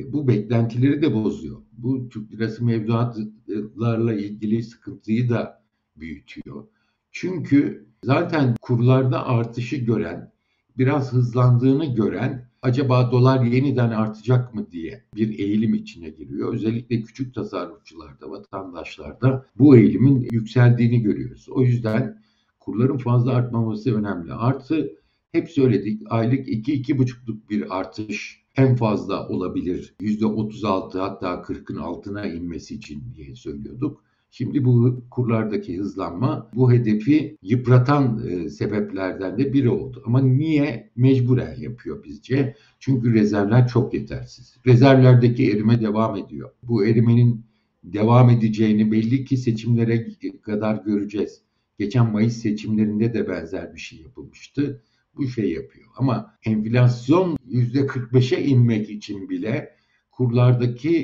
Bu 0.07 0.27
beklentileri 0.27 1.01
de 1.01 1.13
bozuyor. 1.13 1.61
Bu 1.71 2.09
Türk 2.09 2.31
lirası 2.31 2.65
mevduatlarla 2.65 4.13
ilgili 4.13 4.63
sıkıntıyı 4.63 5.29
da 5.29 5.63
büyütüyor. 5.95 6.67
Çünkü 7.11 7.87
zaten 8.03 8.55
kurlarda 8.61 9.25
artışı 9.25 9.75
gören, 9.75 10.31
biraz 10.77 11.13
hızlandığını 11.13 11.95
gören 11.95 12.49
acaba 12.61 13.11
dolar 13.11 13.43
yeniden 13.43 13.89
artacak 13.89 14.53
mı 14.53 14.71
diye 14.71 15.03
bir 15.15 15.39
eğilim 15.39 15.73
içine 15.73 16.09
giriyor. 16.09 16.53
Özellikle 16.53 17.01
küçük 17.01 17.33
tasarrufçularda, 17.33 18.29
vatandaşlarda 18.29 19.45
bu 19.57 19.77
eğilimin 19.77 20.27
yükseldiğini 20.31 21.01
görüyoruz. 21.01 21.49
O 21.49 21.61
yüzden 21.61 22.21
kurların 22.59 22.97
fazla 22.97 23.31
artmaması 23.31 23.95
önemli. 23.95 24.33
Artı 24.33 24.91
hep 25.31 25.49
söyledik 25.49 26.01
aylık 26.09 26.47
2-2,5'luk 26.47 27.49
bir 27.49 27.79
artış 27.79 28.45
en 28.57 28.75
fazla 28.75 29.27
olabilir. 29.27 29.95
%36 30.01 30.99
hatta 30.99 31.33
40'ın 31.33 31.77
altına 31.77 32.25
inmesi 32.25 32.75
için 32.75 33.03
diye 33.15 33.35
söylüyorduk. 33.35 34.03
Şimdi 34.31 34.65
bu 34.65 35.03
kurlardaki 35.11 35.77
hızlanma 35.77 36.51
bu 36.55 36.71
hedefi 36.71 37.37
yıpratan 37.41 38.27
e, 38.27 38.49
sebeplerden 38.49 39.37
de 39.37 39.53
biri 39.53 39.69
oldu. 39.69 40.03
Ama 40.05 40.21
niye? 40.21 40.91
Mecburen 40.95 41.55
yapıyor 41.59 42.03
bizce. 42.03 42.55
Çünkü 42.79 43.13
rezervler 43.13 43.67
çok 43.67 43.93
yetersiz. 43.93 44.57
Rezervlerdeki 44.65 45.51
erime 45.51 45.81
devam 45.81 46.15
ediyor. 46.15 46.49
Bu 46.63 46.85
erimenin 46.85 47.45
devam 47.83 48.29
edeceğini 48.29 48.91
belli 48.91 49.25
ki 49.25 49.37
seçimlere 49.37 50.07
kadar 50.41 50.83
göreceğiz. 50.83 51.41
Geçen 51.79 52.11
Mayıs 52.11 52.37
seçimlerinde 52.37 53.13
de 53.13 53.29
benzer 53.29 53.73
bir 53.73 53.79
şey 53.79 53.99
yapılmıştı. 53.99 54.83
Bu 55.17 55.27
şey 55.27 55.51
yapıyor. 55.51 55.87
Ama 55.97 56.37
enflasyon 56.45 57.37
%45'e 57.49 58.45
inmek 58.45 58.89
için 58.89 59.29
bile 59.29 59.75
kurlardaki 60.11 60.97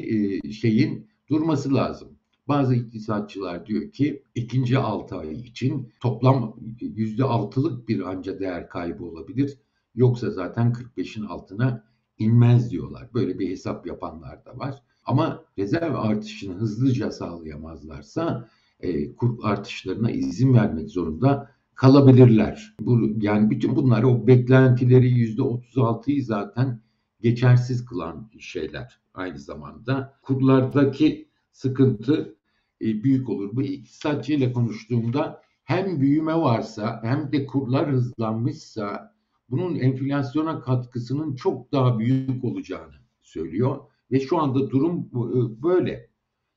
e, 0.44 0.52
şeyin 0.52 1.08
durması 1.30 1.74
lazım. 1.74 2.10
Bazı 2.52 2.76
iktisatçılar 2.76 3.66
diyor 3.66 3.92
ki 3.92 4.24
ikinci 4.36 4.78
6 4.78 5.16
ay 5.16 5.34
için 5.34 5.94
toplam 6.02 6.56
%6'lık 6.80 7.90
bir 7.90 8.10
anca 8.10 8.40
değer 8.40 8.70
kaybı 8.70 9.06
olabilir. 9.06 9.58
Yoksa 9.96 10.32
zaten 10.32 10.74
45'in 10.74 11.26
altına 11.26 11.84
inmez 12.18 12.72
diyorlar. 12.72 13.10
Böyle 13.14 13.40
bir 13.40 13.50
hesap 13.50 13.88
yapanlar 13.88 14.46
da 14.46 14.58
var. 14.58 14.84
Ama 15.06 15.44
rezerv 15.58 15.96
artışını 15.96 16.54
hızlıca 16.54 17.12
sağlayamazlarsa 17.12 18.50
e, 18.80 19.16
kur 19.16 19.38
artışlarına 19.44 20.12
izin 20.12 20.54
vermek 20.54 20.90
zorunda 20.90 21.52
kalabilirler. 21.76 22.76
Bu, 22.82 23.10
yani 23.22 23.50
bütün 23.50 23.76
bunlar 23.76 24.04
o 24.04 24.28
beklentileri 24.28 25.08
%36'yı 25.08 26.26
zaten 26.26 26.82
geçersiz 27.22 27.86
kılan 27.86 28.32
şeyler 28.40 29.00
aynı 29.14 29.40
zamanda. 29.40 30.20
Kurlardaki 30.22 31.30
sıkıntı 31.52 32.41
büyük 32.82 33.30
olur. 33.30 33.50
Bu 33.54 33.62
iktisatçıyla 33.62 34.54
konuştuğumda 34.54 35.42
hem 35.64 36.02
büyüme 36.02 36.36
varsa 36.36 37.00
hem 37.04 37.32
de 37.32 37.46
kurlar 37.46 37.92
hızlanmışsa 37.92 39.16
bunun 39.50 39.76
enflasyona 39.76 40.60
katkısının 40.60 41.36
çok 41.36 41.72
daha 41.72 42.00
büyük 42.00 42.44
olacağını 42.44 42.94
söylüyor. 43.22 43.78
Ve 44.12 44.20
şu 44.20 44.38
anda 44.38 44.70
durum 44.70 45.00
e, 45.00 45.64
böyle. 45.64 46.12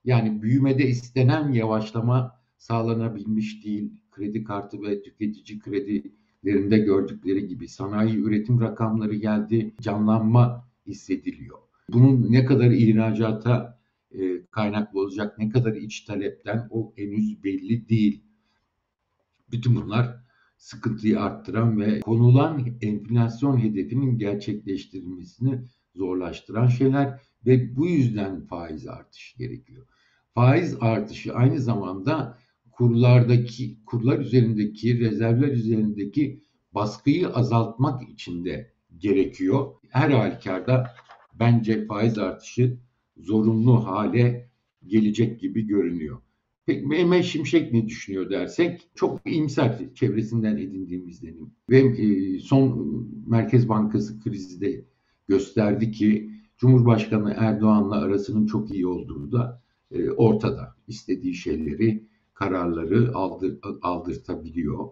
Yani 0.05 0.43
büyümede 0.43 0.87
istenen 0.87 1.53
yavaşlama 1.53 2.41
sağlanabilmiş 2.57 3.65
değil. 3.65 3.93
Kredi 4.11 4.45
kartı 4.45 4.83
ve 4.83 5.03
tüketici 5.03 5.59
kredilerinde 5.59 6.79
gördükleri 6.79 7.49
gibi 7.49 7.69
sanayi 7.69 8.17
üretim 8.17 8.61
rakamları 8.61 9.15
geldi, 9.15 9.75
canlanma 9.81 10.69
hissediliyor. 10.87 11.59
Bunun 11.93 12.33
ne 12.33 12.45
kadar 12.45 12.71
ihracata 12.71 13.74
e, 14.15 14.47
kaynaklı 14.51 15.01
olacak, 15.01 15.39
ne 15.39 15.49
kadar 15.49 15.75
iç 15.75 16.01
talepten 16.01 16.69
o 16.71 16.93
henüz 16.97 17.45
belli 17.45 17.89
değil. 17.89 18.25
Bütün 19.51 19.77
bunlar 19.77 20.17
sıkıntıyı 20.57 21.21
arttıran 21.21 21.81
ve 21.81 22.01
konulan 22.01 22.67
enflasyon 22.81 23.59
hedefinin 23.59 24.19
gerçekleştirilmesini 24.19 25.61
zorlaştıran 25.95 26.67
şeyler 26.67 27.21
ve 27.47 27.77
bu 27.77 27.87
yüzden 27.87 28.47
faiz 28.47 28.87
artışı 28.87 29.39
gerekiyor. 29.39 29.87
Faiz 30.35 30.77
artışı 30.81 31.35
aynı 31.35 31.61
zamanda 31.61 32.39
kurlardaki 32.73 33.85
kurlar 33.87 34.19
üzerindeki 34.19 35.01
rezervler 35.01 35.49
üzerindeki 35.49 36.43
baskıyı 36.73 37.29
azaltmak 37.29 38.09
için 38.09 38.45
de 38.45 38.73
gerekiyor. 38.99 39.75
Her 39.89 40.11
halükarda 40.11 40.91
bence 41.35 41.87
faiz 41.87 42.19
artışı 42.19 42.79
zorunlu 43.17 43.87
hale 43.87 44.49
gelecek 44.87 45.41
gibi 45.41 45.67
görünüyor. 45.67 46.19
Peki 46.67 46.87
Mehmet 46.87 47.25
Şimşek 47.25 47.73
ne 47.73 47.87
düşünüyor 47.87 48.31
dersek 48.31 48.89
çok 48.95 49.27
iyimser 49.27 49.95
çevresinden 49.95 50.57
edindiğim 50.57 51.09
izlenim. 51.09 51.51
Ve 51.71 51.79
e, 51.79 52.39
son 52.39 52.89
Merkez 53.27 53.69
Bankası 53.69 54.21
krizi 54.21 54.61
de 54.61 54.85
gösterdi 55.29 55.93
ki 55.93 56.31
Cumhurbaşkanı 56.59 57.35
Erdoğan'la 57.39 58.01
arasının 58.01 58.47
çok 58.47 58.71
iyi 58.71 58.87
olduğu 58.87 59.33
da 59.33 59.63
e, 59.91 60.11
ortada. 60.11 60.75
İstediği 60.89 61.35
şeyleri, 61.35 62.05
kararları 62.35 63.15
aldır, 63.15 63.59
aldırtabiliyor. 63.83 64.89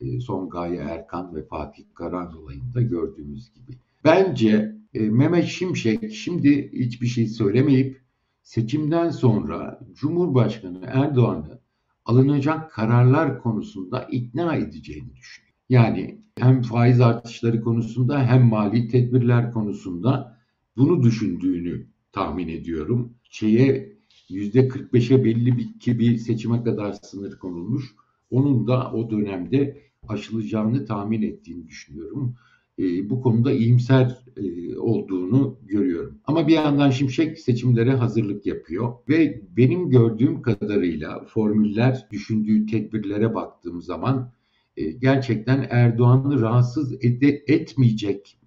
E, 0.00 0.20
son 0.20 0.48
Gaye 0.48 0.76
Erkan 0.76 1.34
ve 1.34 1.46
Fatih 1.46 1.84
Karan 1.94 2.36
olayında 2.36 2.82
gördüğümüz 2.82 3.52
gibi. 3.54 3.78
Bence 4.04 4.76
Mehmet 5.00 5.44
Şimşek 5.44 6.14
şimdi 6.14 6.72
hiçbir 6.72 7.06
şey 7.06 7.26
söylemeyip 7.26 8.00
seçimden 8.42 9.10
sonra 9.10 9.80
Cumhurbaşkanı 9.94 10.80
Erdoğan'ı 10.86 11.60
alınacak 12.04 12.72
kararlar 12.72 13.42
konusunda 13.42 14.02
ikna 14.02 14.56
edeceğini 14.56 15.16
düşünüyor. 15.16 15.54
Yani 15.68 16.20
hem 16.38 16.62
faiz 16.62 17.00
artışları 17.00 17.60
konusunda 17.60 18.26
hem 18.26 18.46
mali 18.46 18.88
tedbirler 18.88 19.52
konusunda 19.52 20.38
bunu 20.76 21.02
düşündüğünü 21.02 21.86
tahmin 22.12 22.48
ediyorum. 22.48 23.14
Şeye 23.30 23.96
%45'e 24.30 25.24
belli 25.24 25.58
bir, 25.58 25.78
ki 25.78 25.98
bir 25.98 26.16
seçime 26.16 26.62
kadar 26.62 26.92
sınır 26.92 27.38
konulmuş. 27.38 27.94
Onun 28.30 28.66
da 28.66 28.92
o 28.92 29.10
dönemde 29.10 29.82
aşılacağını 30.08 30.86
tahmin 30.86 31.22
ettiğini 31.22 31.68
düşünüyorum 31.68 32.36
e, 32.78 33.10
bu 33.10 33.20
konuda 33.20 33.52
iyimser 33.52 34.24
e, 34.36 34.76
olduğunu 34.78 35.58
görüyorum. 35.62 36.18
Ama 36.24 36.48
bir 36.48 36.52
yandan 36.52 36.90
Şimşek 36.90 37.38
seçimlere 37.38 37.92
hazırlık 37.92 38.46
yapıyor 38.46 38.94
ve 39.08 39.42
benim 39.56 39.90
gördüğüm 39.90 40.42
kadarıyla 40.42 41.24
formüller 41.24 42.06
düşündüğü 42.10 42.66
tedbirlere 42.66 43.34
baktığım 43.34 43.82
zaman 43.82 44.32
e, 44.76 44.90
gerçekten 44.90 45.66
Erdoğan'ı 45.70 46.40
rahatsız 46.40 46.96
etmeyecek 47.48 48.38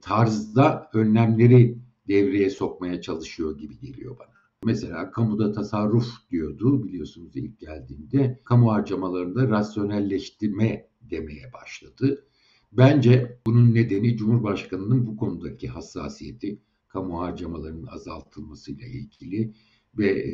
tarzda 0.00 0.90
önlemleri 0.94 1.78
devreye 2.08 2.50
sokmaya 2.50 3.00
çalışıyor 3.00 3.58
gibi 3.58 3.78
geliyor 3.78 4.18
bana. 4.18 4.38
Mesela 4.64 5.10
kamuda 5.10 5.52
tasarruf 5.52 6.06
diyordu 6.30 6.84
biliyorsunuz 6.84 7.36
ilk 7.36 7.58
geldiğinde. 7.58 8.40
Kamu 8.44 8.72
harcamalarında 8.72 9.48
rasyonelleştirme 9.48 10.88
demeye 11.00 11.52
başladı. 11.52 12.24
Bence 12.72 13.40
bunun 13.46 13.74
nedeni 13.74 14.16
Cumhurbaşkanı'nın 14.16 15.06
bu 15.06 15.16
konudaki 15.16 15.68
hassasiyeti, 15.68 16.62
kamu 16.88 17.20
harcamalarının 17.20 17.86
azaltılmasıyla 17.86 18.86
ilgili 18.86 19.54
ve 19.98 20.10
e, 20.10 20.32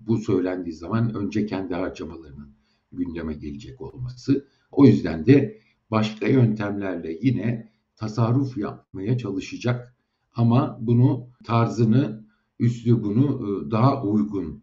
bu 0.00 0.18
söylendiği 0.18 0.74
zaman 0.74 1.14
önce 1.14 1.46
kendi 1.46 1.74
harcamalarının 1.74 2.54
gündeme 2.92 3.34
gelecek 3.34 3.80
olması. 3.80 4.48
O 4.70 4.86
yüzden 4.86 5.26
de 5.26 5.60
başka 5.90 6.26
yöntemlerle 6.26 7.18
yine 7.22 7.72
tasarruf 7.96 8.58
yapmaya 8.58 9.18
çalışacak 9.18 9.96
ama 10.34 10.78
bunu 10.80 11.28
tarzını, 11.44 12.26
üslubunu 12.58 13.26
e, 13.26 13.70
daha 13.70 14.02
uygun 14.02 14.62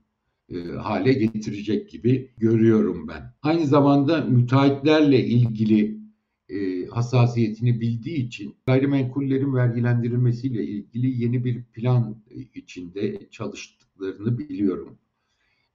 e, 0.50 0.62
hale 0.62 1.14
getirecek 1.14 1.90
gibi 1.90 2.32
görüyorum 2.38 3.08
ben. 3.08 3.34
Aynı 3.42 3.68
zamanda 3.68 4.22
müteahhitlerle 4.22 5.26
ilgili 5.26 6.03
e, 6.54 6.86
hassasiyetini 6.86 7.82
bildiği 7.82 8.18
için 8.18 8.56
gayrimenkullerin 8.66 9.54
vergilendirilmesiyle 9.54 10.64
ilgili 10.64 11.24
yeni 11.24 11.46
bir 11.46 11.64
plan 11.64 12.16
içinde 12.54 13.30
çalıştıklarını 13.32 14.38
biliyorum. 14.38 14.98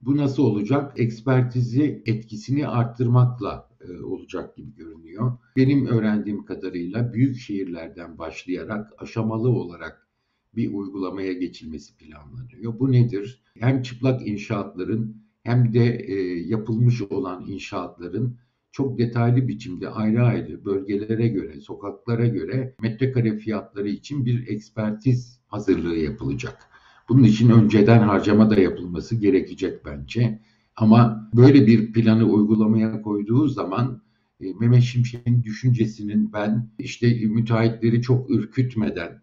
Bu 0.00 0.16
nasıl 0.16 0.42
olacak? 0.42 0.92
Ekspertizi 0.96 2.02
etkisini 2.06 2.68
arttırmakla 2.68 3.68
e, 3.80 4.02
olacak 4.02 4.56
gibi 4.56 4.74
görünüyor. 4.74 5.38
Benim 5.56 5.86
öğrendiğim 5.86 6.44
kadarıyla 6.44 7.12
büyük 7.12 7.36
şehirlerden 7.36 8.18
başlayarak 8.18 8.92
aşamalı 8.98 9.48
olarak 9.48 10.08
bir 10.56 10.72
uygulamaya 10.72 11.32
geçilmesi 11.32 11.96
planlanıyor. 11.96 12.78
Bu 12.78 12.92
nedir? 12.92 13.42
Hem 13.58 13.82
çıplak 13.82 14.26
inşaatların 14.26 15.16
hem 15.42 15.72
de 15.72 15.96
e, 16.06 16.14
yapılmış 16.48 17.02
olan 17.02 17.44
inşaatların 17.46 18.38
çok 18.72 18.98
detaylı 18.98 19.48
biçimde 19.48 19.88
ayrı 19.88 20.24
ayrı 20.24 20.64
bölgelere 20.64 21.28
göre, 21.28 21.60
sokaklara 21.60 22.26
göre 22.26 22.74
metrekare 22.80 23.38
fiyatları 23.38 23.88
için 23.88 24.26
bir 24.26 24.48
ekspertiz 24.48 25.40
hazırlığı 25.46 25.96
yapılacak. 25.96 26.68
Bunun 27.08 27.22
için 27.22 27.50
önceden 27.50 27.98
harcama 27.98 28.50
da 28.50 28.60
yapılması 28.60 29.16
gerekecek 29.16 29.84
bence. 29.84 30.40
Ama 30.76 31.30
böyle 31.34 31.66
bir 31.66 31.92
planı 31.92 32.24
uygulamaya 32.24 33.02
koyduğu 33.02 33.48
zaman 33.48 34.02
e, 34.40 34.52
Mehmet 34.54 34.82
Şimşek'in 34.82 35.42
düşüncesinin 35.42 36.32
ben 36.32 36.70
işte 36.78 37.26
müteahhitleri 37.26 38.02
çok 38.02 38.30
ürkütmeden, 38.30 39.22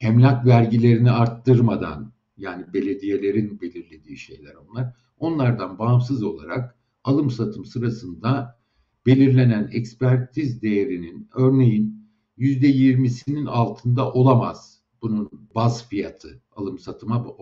emlak 0.00 0.46
vergilerini 0.46 1.10
arttırmadan 1.10 2.12
yani 2.36 2.64
belediyelerin 2.74 3.60
belirlediği 3.60 4.16
şeyler 4.16 4.54
onlar. 4.54 4.94
Onlardan 5.18 5.78
bağımsız 5.78 6.22
olarak 6.22 6.76
alım 7.04 7.30
satım 7.30 7.64
sırasında 7.64 8.58
belirlenen 9.06 9.68
ekspertiz 9.72 10.62
değerinin 10.62 11.28
örneğin 11.34 12.06
%20'sinin 12.38 13.46
altında 13.46 14.12
olamaz. 14.12 14.82
Bunun 15.02 15.30
baz 15.54 15.88
fiyatı, 15.88 16.42
alım 16.56 16.78
satıma 16.78 17.36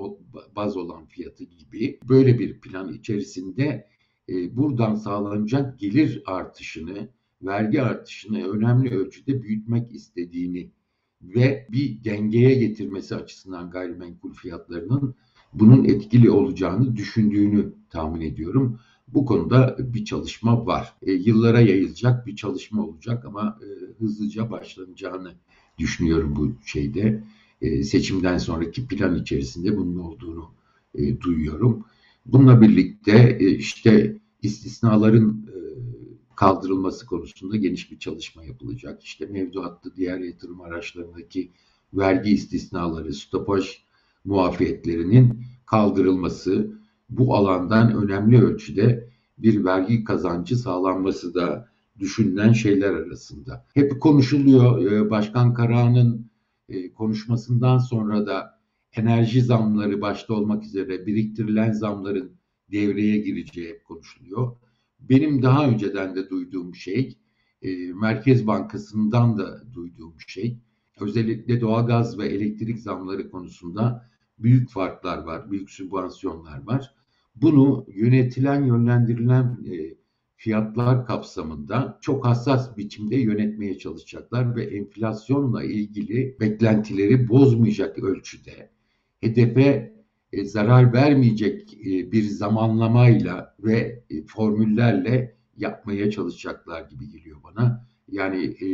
baz 0.57 0.77
olan 0.77 1.07
fiyatı 1.07 1.45
gibi 1.45 1.99
böyle 2.09 2.39
bir 2.39 2.61
plan 2.61 2.93
içerisinde 2.93 3.89
e, 4.29 4.57
buradan 4.57 4.95
sağlanacak 4.95 5.79
gelir 5.79 6.23
artışını, 6.27 7.09
vergi 7.43 7.83
artışını 7.83 8.49
önemli 8.49 8.95
ölçüde 8.97 9.43
büyütmek 9.43 9.93
istediğini 9.93 10.71
ve 11.23 11.67
bir 11.73 12.05
dengeye 12.05 12.55
getirmesi 12.55 13.17
açısından 13.17 13.71
gayrimenkul 13.71 14.33
fiyatlarının 14.33 15.15
bunun 15.55 15.85
etkili 15.85 16.31
olacağını 16.31 16.97
düşündüğünü 16.97 17.73
tahmin 17.91 18.21
ediyorum. 18.21 18.81
Bu 19.15 19.27
konuda 19.27 19.77
bir 19.79 20.05
çalışma 20.05 20.67
var. 20.67 20.95
E, 21.03 21.13
yıllara 21.13 21.61
yayılacak 21.61 22.27
bir 22.27 22.37
çalışma 22.37 22.83
olacak 22.83 23.25
ama 23.25 23.59
e, 23.63 23.69
hızlıca 23.99 24.51
başlanacağını 24.51 25.33
düşünüyorum 25.79 26.37
bu 26.37 26.53
şeyde. 26.67 27.25
E, 27.63 27.83
seçimden 27.83 28.39
sonraki 28.39 28.87
plan 28.87 29.15
içerisinde 29.15 29.77
bunun 29.77 29.99
olduğunu 29.99 30.51
e, 30.95 31.21
duyuyorum. 31.21 31.85
Bununla 32.27 32.61
birlikte 32.61 33.37
e, 33.41 33.49
işte 33.51 34.17
istisnaların 34.43 35.47
e, 35.49 35.57
kaldırılması 36.37 37.07
konusunda 37.07 37.57
geniş 37.57 37.91
bir 37.91 37.99
çalışma 37.99 38.45
yapılacak. 38.45 39.03
İşte 39.03 39.27
mevduatlı 39.27 39.97
diğer 39.97 40.19
yatırım 40.19 40.61
araçlarındaki 40.61 41.51
vergi 41.95 42.31
istisnaları, 42.31 43.15
stopaj 43.15 43.79
muafiyetlerinin 44.25 45.45
kaldırılması, 45.67 46.84
bu 47.19 47.35
alandan 47.35 47.95
önemli 47.95 48.43
ölçüde 48.43 49.11
bir 49.39 49.65
vergi 49.65 50.05
kazancı 50.05 50.57
sağlanması 50.57 51.35
da 51.35 51.69
düşünülen 51.99 52.53
şeyler 52.53 52.91
arasında. 52.91 53.67
Hep 53.75 54.01
konuşuluyor 54.01 54.93
e, 54.93 55.11
Başkan 55.11 55.55
Karahan'ın 55.55 56.31
e, 56.69 56.93
konuşmasından 56.93 57.79
sonra 57.79 58.27
da 58.27 58.61
enerji 58.93 59.43
zamları 59.43 60.01
başta 60.01 60.35
olmak 60.35 60.65
üzere 60.65 61.07
biriktirilen 61.07 61.73
zamların 61.73 62.33
devreye 62.73 63.19
gireceği 63.19 63.69
hep 63.69 63.85
konuşuluyor. 63.85 64.57
Benim 65.01 65.43
daha 65.43 65.69
önceden 65.69 66.17
de 66.17 66.31
duyduğum 66.31 66.75
şey, 66.75 67.19
e, 67.63 67.93
Merkez 67.93 68.47
Bankası'ndan 68.47 69.39
da 69.39 69.63
duyduğum 69.73 70.15
şey, 70.27 70.59
özellikle 71.01 71.61
doğalgaz 71.61 72.19
ve 72.19 72.27
elektrik 72.27 72.79
zamları 72.79 73.31
konusunda 73.31 74.11
büyük 74.39 74.71
farklar 74.71 75.19
var, 75.19 75.51
büyük 75.51 75.71
sübvansiyonlar 75.71 76.67
var. 76.67 76.95
Bunu 77.37 77.87
yönetilen, 77.95 78.65
yönlendirilen 78.65 79.59
e, 79.73 79.95
fiyatlar 80.37 81.07
kapsamında 81.07 81.99
çok 82.01 82.27
hassas 82.27 82.77
biçimde 82.77 83.17
yönetmeye 83.17 83.79
çalışacaklar 83.79 84.57
ve 84.57 84.65
enflasyonla 84.65 85.65
ilgili 85.65 86.37
beklentileri 86.41 87.29
bozmayacak 87.29 87.99
ölçüde 87.99 88.71
hedefe 89.21 89.95
e, 90.33 90.45
zarar 90.45 90.93
vermeyecek 90.93 91.75
e, 91.87 92.13
bir 92.13 92.23
zamanlamayla 92.23 93.57
ve 93.65 94.03
e, 94.11 94.27
formüllerle 94.27 95.37
yapmaya 95.57 96.11
çalışacaklar 96.11 96.83
gibi 96.91 97.11
geliyor 97.11 97.39
bana. 97.45 97.87
Yani 98.09 98.45
e, 98.45 98.69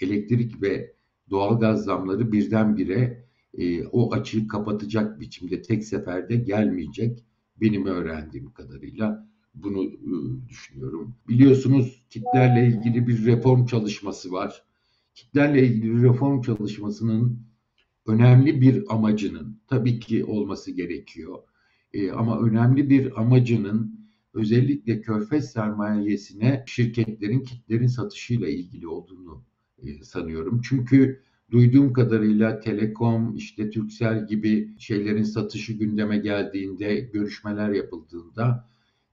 elektrik 0.00 0.62
ve 0.62 0.92
doğalgaz 1.30 1.84
zamları 1.84 2.32
birdenbire 2.32 3.24
e, 3.58 3.86
o 3.86 4.12
açığı 4.12 4.48
kapatacak 4.48 5.20
biçimde 5.20 5.62
tek 5.62 5.84
seferde 5.84 6.36
gelmeyecek 6.36 7.24
benim 7.60 7.86
öğrendiğim 7.86 8.52
kadarıyla 8.52 9.26
bunu 9.54 9.84
e, 9.84 10.48
düşünüyorum. 10.48 11.14
Biliyorsunuz 11.28 12.02
kitlerle 12.10 12.66
ilgili 12.68 13.06
bir 13.06 13.26
reform 13.26 13.66
çalışması 13.66 14.32
var. 14.32 14.62
Kitlerle 15.14 15.66
ilgili 15.66 16.02
reform 16.02 16.42
çalışmasının 16.42 17.40
önemli 18.06 18.60
bir 18.60 18.94
amacının 18.94 19.60
tabii 19.68 20.00
ki 20.00 20.24
olması 20.24 20.70
gerekiyor. 20.70 21.38
E, 21.92 22.10
ama 22.10 22.40
önemli 22.40 22.90
bir 22.90 23.20
amacının 23.20 24.00
özellikle 24.34 25.00
körfez 25.00 25.52
sermayesine 25.52 26.64
şirketlerin 26.66 27.40
kitlerin 27.40 27.86
satışıyla 27.86 28.48
ilgili 28.48 28.88
olduğunu 28.88 29.44
e, 29.82 30.02
sanıyorum. 30.04 30.60
Çünkü 30.68 31.22
duyduğum 31.50 31.92
kadarıyla 31.92 32.60
Telekom, 32.60 33.36
işte 33.36 33.70
Turkcell 33.70 34.26
gibi 34.26 34.74
şeylerin 34.78 35.22
satışı 35.22 35.72
gündeme 35.72 36.18
geldiğinde, 36.18 37.00
görüşmeler 37.12 37.70
yapıldığında 37.70 38.68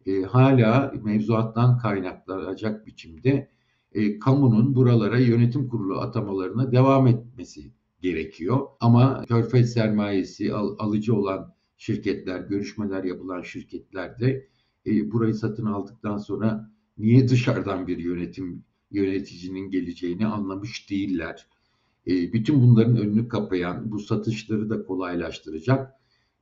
e, 0.05 0.21
hala 0.21 0.93
mevzuattan 1.03 1.77
kaynaklanacak 1.77 2.87
biçimde 2.87 3.49
e, 3.91 4.19
kamunun 4.19 4.75
buralara 4.75 5.19
yönetim 5.19 5.67
kurulu 5.67 5.99
atamalarına 5.99 6.71
devam 6.71 7.07
etmesi 7.07 7.71
gerekiyor. 8.01 8.67
Ama 8.79 9.25
körfez 9.27 9.73
sermayesi 9.73 10.53
al, 10.53 10.75
alıcı 10.79 11.15
olan 11.15 11.53
şirketler, 11.77 12.39
görüşmeler 12.39 13.03
yapılan 13.03 13.41
şirketler 13.41 14.19
de 14.19 14.47
e, 14.85 15.11
burayı 15.11 15.33
satın 15.33 15.65
aldıktan 15.65 16.17
sonra 16.17 16.71
niye 16.97 17.29
dışarıdan 17.29 17.87
bir 17.87 17.97
yönetim 17.97 18.63
yöneticinin 18.91 19.69
geleceğini 19.69 20.27
anlamış 20.27 20.89
değiller. 20.89 21.47
E, 22.07 22.33
bütün 22.33 22.61
bunların 22.61 22.97
önünü 22.97 23.27
kapayan, 23.27 23.91
bu 23.91 23.99
satışları 23.99 24.69
da 24.69 24.83
kolaylaştıracak 24.83 25.93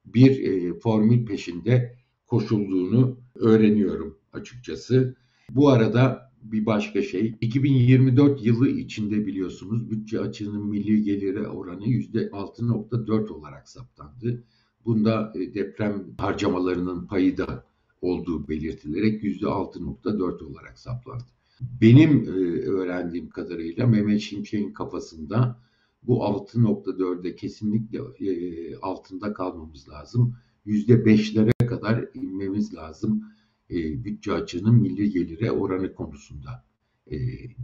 bir 0.05 0.43
e, 0.43 0.79
formül 0.79 1.25
peşinde 1.25 1.95
koşulduğunu 2.27 3.17
öğreniyorum 3.35 4.17
açıkçası. 4.33 5.15
Bu 5.49 5.69
arada 5.69 6.31
bir 6.43 6.65
başka 6.65 7.01
şey, 7.01 7.35
2024 7.41 8.45
yılı 8.45 8.69
içinde 8.69 9.25
biliyorsunuz 9.25 9.91
bütçe 9.91 10.19
açığının 10.19 10.65
milli 10.67 11.03
geliri 11.03 11.47
oranı 11.47 11.85
%6.4 11.85 13.29
olarak 13.29 13.69
saptandı. 13.69 14.43
Bunda 14.85 15.33
e, 15.35 15.53
deprem 15.53 16.03
harcamalarının 16.17 17.07
payı 17.07 17.37
da 17.37 17.65
olduğu 18.01 18.47
belirtilerek 18.47 19.23
%6.4 19.23 20.43
olarak 20.43 20.79
saplandı. 20.79 21.23
Benim 21.81 22.23
e, 22.23 22.31
öğrendiğim 22.69 23.29
kadarıyla 23.29 23.87
Mehmet 23.87 24.21
Şimşek'in 24.21 24.73
kafasında 24.73 25.59
bu 26.03 26.17
6.4'e 26.17 27.35
kesinlikle 27.35 27.99
e, 27.99 28.75
altında 28.75 29.33
kalmamız 29.33 29.89
lazım. 29.89 30.35
%5'lere 30.65 31.67
kadar 31.67 32.05
inmemiz 32.13 32.73
lazım 32.73 33.23
e, 33.69 34.03
bütçe 34.03 34.33
açığının 34.33 34.75
milli 34.75 35.11
gelire 35.11 35.51
oranı 35.51 35.93
konusunda 35.93 36.63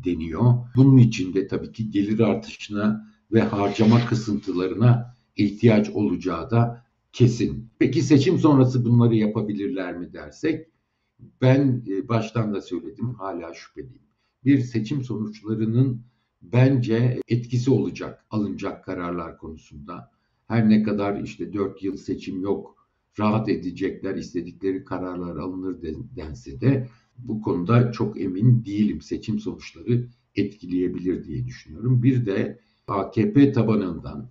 deniyor. 0.05 0.53
Bunun 0.75 0.97
için 0.97 1.33
de 1.33 1.47
tabii 1.47 1.71
ki 1.71 1.91
gelir 1.91 2.19
artışına 2.19 3.07
ve 3.31 3.41
harcama 3.41 4.05
kısıntılarına 4.05 5.15
ihtiyaç 5.36 5.89
olacağı 5.89 6.51
da 6.51 6.86
kesin. 7.13 7.69
Peki 7.79 8.01
seçim 8.01 8.39
sonrası 8.39 8.86
bunları 8.86 9.15
yapabilirler 9.15 9.97
mi 9.97 10.13
dersek 10.13 10.67
ben 11.41 11.84
e, 11.88 12.08
baştan 12.08 12.53
da 12.53 12.62
söyledim 12.62 13.13
hala 13.13 13.53
şüpheliyim. 13.53 14.01
Bir 14.45 14.60
seçim 14.60 15.03
sonuçlarının 15.03 16.01
bence 16.41 17.21
etkisi 17.27 17.71
olacak 17.71 18.25
alınacak 18.30 18.86
kararlar 18.86 19.38
konusunda. 19.38 20.12
Her 20.47 20.69
ne 20.69 20.84
kadar 20.84 21.21
işte 21.21 21.53
dört 21.53 21.84
yıl 21.84 21.97
seçim 21.97 22.41
yok, 22.41 22.88
rahat 23.19 23.49
edecekler, 23.49 24.15
istedikleri 24.15 24.86
kararlar 24.86 25.36
alınır 25.36 25.77
dense 26.15 26.62
de 26.62 26.89
bu 27.17 27.41
konuda 27.41 27.91
çok 27.91 28.21
emin 28.21 28.65
değilim. 28.65 29.01
Seçim 29.01 29.39
sonuçları 29.39 30.08
etkileyebilir 30.36 31.23
diye 31.23 31.45
düşünüyorum. 31.45 32.03
Bir 32.03 32.25
de 32.25 32.60
AKP 32.88 33.51
tabanından 33.51 34.30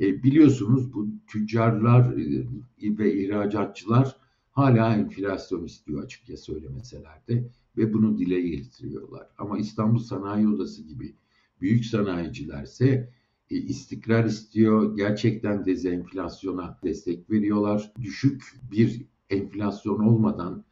e, 0.00 0.22
biliyorsunuz 0.22 0.94
bu 0.94 1.08
tüccarlar 1.26 2.12
e, 2.12 2.98
ve 2.98 3.14
ihracatçılar 3.14 4.16
hala 4.58 4.96
enflasyon 4.96 5.64
istiyor 5.64 6.04
açıkça 6.04 6.36
söylemeseler 6.36 7.26
de 7.28 7.44
ve 7.76 7.92
bunu 7.92 8.18
dile 8.18 8.40
getiriyorlar. 8.40 9.26
Ama 9.38 9.58
İstanbul 9.58 9.98
Sanayi 9.98 10.48
Odası 10.48 10.82
gibi 10.82 11.14
büyük 11.60 11.84
sanayicilerse 11.84 13.10
e, 13.50 13.56
istikrar 13.56 14.24
istiyor. 14.24 14.96
Gerçekten 14.96 15.64
dezenflasyona 15.64 16.78
destek 16.84 17.30
veriyorlar. 17.30 17.92
Düşük 18.02 18.42
bir 18.72 19.02
enflasyon 19.30 19.98
olmadan 19.98 20.64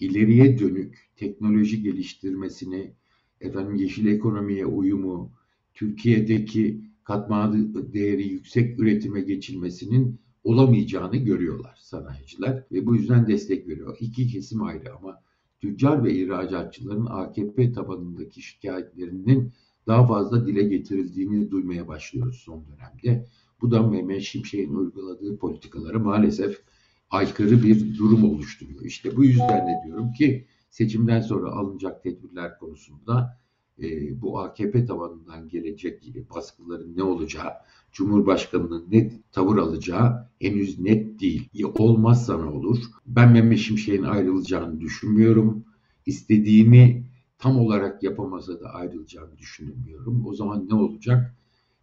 ileriye 0.00 0.58
dönük 0.58 1.10
teknoloji 1.16 1.82
geliştirmesini, 1.82 2.92
efendim 3.40 3.74
yeşil 3.74 4.06
ekonomiye 4.06 4.66
uyumu, 4.66 5.32
Türkiye'deki 5.74 6.80
katma 7.04 7.54
değeri 7.92 8.28
yüksek 8.28 8.80
üretime 8.80 9.20
geçilmesinin 9.20 10.18
olamayacağını 10.44 11.16
görüyorlar 11.16 11.78
sanayiciler 11.80 12.64
ve 12.72 12.86
bu 12.86 12.96
yüzden 12.96 13.26
destek 13.26 13.68
veriyor. 13.68 13.96
İki 14.00 14.26
kesim 14.26 14.62
ayrı 14.62 14.94
ama 14.94 15.20
tüccar 15.60 16.04
ve 16.04 16.14
ihracatçıların 16.14 17.06
AKP 17.06 17.72
tabanındaki 17.72 18.42
şikayetlerinin 18.42 19.52
daha 19.86 20.06
fazla 20.06 20.46
dile 20.46 20.62
getirildiğini 20.62 21.50
duymaya 21.50 21.88
başlıyoruz 21.88 22.36
son 22.36 22.64
dönemde. 22.66 23.26
Bu 23.60 23.70
da 23.70 23.82
Mehmet 23.82 24.22
Şimşek'in 24.22 24.74
uyguladığı 24.74 25.38
politikalara 25.38 25.98
maalesef 25.98 26.62
aykırı 27.10 27.62
bir 27.62 27.98
durum 27.98 28.24
oluşturuyor. 28.24 28.84
İşte 28.84 29.16
bu 29.16 29.24
yüzden 29.24 29.66
de 29.66 29.86
diyorum 29.86 30.12
ki 30.12 30.46
seçimden 30.70 31.20
sonra 31.20 31.50
alınacak 31.50 32.02
tedbirler 32.02 32.58
konusunda 32.58 33.38
e, 33.82 34.20
bu 34.22 34.40
AKP 34.40 34.84
tabanından 34.84 35.48
gelecek 35.48 36.14
baskıların 36.34 36.96
ne 36.96 37.02
olacağı, 37.02 37.50
Cumhurbaşkanı'nın 37.92 38.90
net 38.90 39.32
tavır 39.32 39.58
alacağı 39.58 40.28
henüz 40.40 40.78
net 40.78 41.20
değil. 41.20 41.48
Ya 41.52 41.68
olmazsa 41.68 42.38
ne 42.38 42.50
olur? 42.50 42.78
Ben 43.06 43.32
Mehmet 43.32 43.58
Şimşek'in 43.58 44.02
ayrılacağını 44.02 44.80
düşünmüyorum. 44.80 45.64
İstediğimi 46.06 47.04
tam 47.38 47.58
olarak 47.58 48.02
yapamasa 48.02 48.60
da 48.60 48.68
ayrılacağını 48.68 49.38
düşünmüyorum. 49.38 50.26
O 50.26 50.34
zaman 50.34 50.68
ne 50.68 50.74
olacak? 50.74 51.34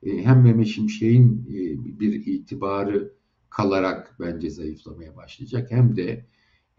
E, 0.04 0.23
hem 0.23 0.41
Mehmet 0.41 0.67
Şimşek'in 0.67 1.45
e, 1.49 1.99
bir 1.99 2.25
itibarı 2.25 3.13
kalarak 3.49 4.15
bence 4.19 4.49
zayıflamaya 4.49 5.15
başlayacak 5.15 5.71
hem 5.71 5.95
de 5.95 6.25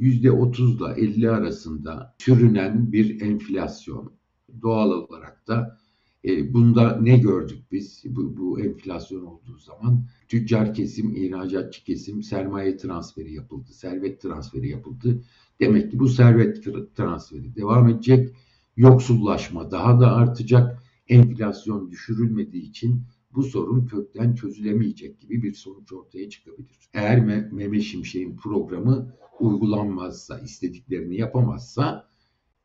%30 0.01 0.97
ile 0.97 1.07
50 1.07 1.31
arasında 1.31 2.15
sürünen 2.19 2.93
bir 2.93 3.21
enflasyon. 3.21 4.13
Doğal 4.63 4.91
olarak 4.91 5.49
da 5.49 5.79
e, 6.25 6.55
bunda 6.55 6.99
ne 7.01 7.19
gördük 7.19 7.59
biz 7.73 8.03
bu, 8.07 8.37
bu 8.37 8.61
enflasyon 8.61 9.25
olduğu 9.25 9.59
zaman? 9.59 10.05
Tüccar 10.29 10.75
kesim, 10.75 11.17
ihracatçı 11.17 11.85
kesim 11.85 12.23
sermaye 12.23 12.77
transferi 12.77 13.35
yapıldı, 13.35 13.73
servet 13.73 14.21
transferi 14.21 14.69
yapıldı. 14.69 15.23
Demek 15.61 15.91
ki 15.91 15.99
bu 15.99 16.09
servet 16.09 16.65
transferi 16.97 17.57
devam 17.57 17.89
edecek. 17.89 18.35
Yoksullaşma 18.77 19.71
daha 19.71 20.01
da 20.01 20.15
artacak. 20.15 20.83
Enflasyon 21.09 21.91
düşürülmediği 21.91 22.63
için 22.63 23.03
bu 23.35 23.43
sorun 23.43 23.87
kökten 23.87 24.35
çözülemeyecek 24.35 25.21
gibi 25.21 25.43
bir 25.43 25.55
sonuç 25.55 25.93
ortaya 25.93 26.31
çıkabilir. 26.31 26.89
Eğer 26.95 27.25
Mehmet 27.53 27.83
Şimşek'in 27.83 28.37
programı 28.37 29.15
uygulanmazsa, 29.41 30.39
istediklerini 30.39 31.17
yapamazsa 31.17 32.09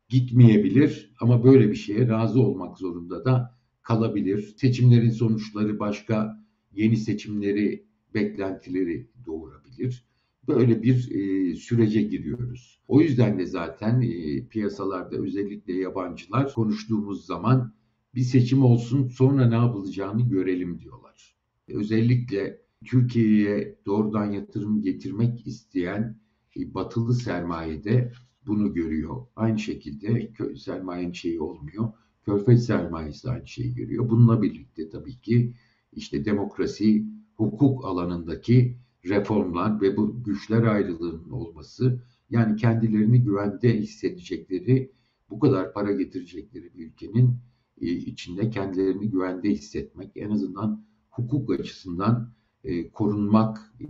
gitmeyebilir 0.10 1.14
ama 1.20 1.44
böyle 1.44 1.70
bir 1.70 1.76
şeye 1.76 2.08
razı 2.08 2.42
olmak 2.42 2.78
zorunda 2.78 3.26
da 3.26 3.58
kalabilir. 3.82 4.56
Seçimlerin 4.58 5.10
sonuçları 5.10 5.80
başka 5.80 6.44
yeni 6.72 6.98
seçimleri, 6.98 7.86
beklentileri 8.14 9.08
doğurabilir. 9.26 10.06
Böyle 10.48 10.84
bir 10.84 11.12
e, 11.12 11.56
sürece 11.56 12.02
giriyoruz. 12.02 12.82
O 12.88 13.02
yüzden 13.02 13.40
de 13.40 13.46
zaten 13.46 14.02
e, 14.02 14.48
piyasalarda 14.48 15.18
özellikle 15.18 15.74
yabancılar 15.74 16.54
konuştuğumuz 16.54 17.26
zaman 17.26 17.74
bir 18.16 18.22
seçim 18.22 18.64
olsun 18.64 19.08
sonra 19.08 19.46
ne 19.46 19.56
yapılacağını 19.56 20.30
görelim 20.30 20.80
diyorlar. 20.80 21.36
Özellikle 21.68 22.62
Türkiye'ye 22.86 23.80
doğrudan 23.86 24.32
yatırım 24.32 24.82
getirmek 24.82 25.48
isteyen 25.48 26.20
e, 26.58 26.74
batılı 26.74 27.14
sermayede 27.14 28.12
bunu 28.48 28.74
görüyor. 28.74 29.26
Aynı 29.36 29.60
şekilde 29.60 30.32
sermayenin 30.58 31.14
şeyi 31.14 31.42
olmuyor. 31.42 31.94
Körfez 32.26 32.66
sermayesi 32.66 33.30
aynı 33.30 33.48
şeyi 33.48 33.76
görüyor. 33.76 34.10
Bununla 34.10 34.42
birlikte 34.42 34.90
tabii 34.90 35.22
ki 35.22 35.54
işte 35.94 36.26
demokrasi, 36.26 37.06
hukuk 37.36 37.86
alanındaki 37.86 38.78
reformlar 39.06 39.82
ve 39.82 39.98
bu 39.98 40.24
güçler 40.24 40.64
ayrılığının 40.64 41.30
olması 41.30 42.02
yani 42.30 42.56
kendilerini 42.56 43.24
güvende 43.24 43.80
hissedecekleri, 43.80 44.92
bu 45.30 45.40
kadar 45.40 45.74
para 45.74 45.92
getirecekleri 45.92 46.74
bir 46.74 46.88
ülkenin 46.88 47.36
e, 47.82 47.88
içinde 47.88 48.50
kendilerini 48.50 49.10
güvende 49.10 49.50
hissetmek, 49.50 50.12
en 50.16 50.30
azından 50.30 50.86
hukuk 51.10 51.52
açısından 51.52 52.34
e, 52.64 52.90
korunmak, 52.90 53.74
e, 53.82 53.88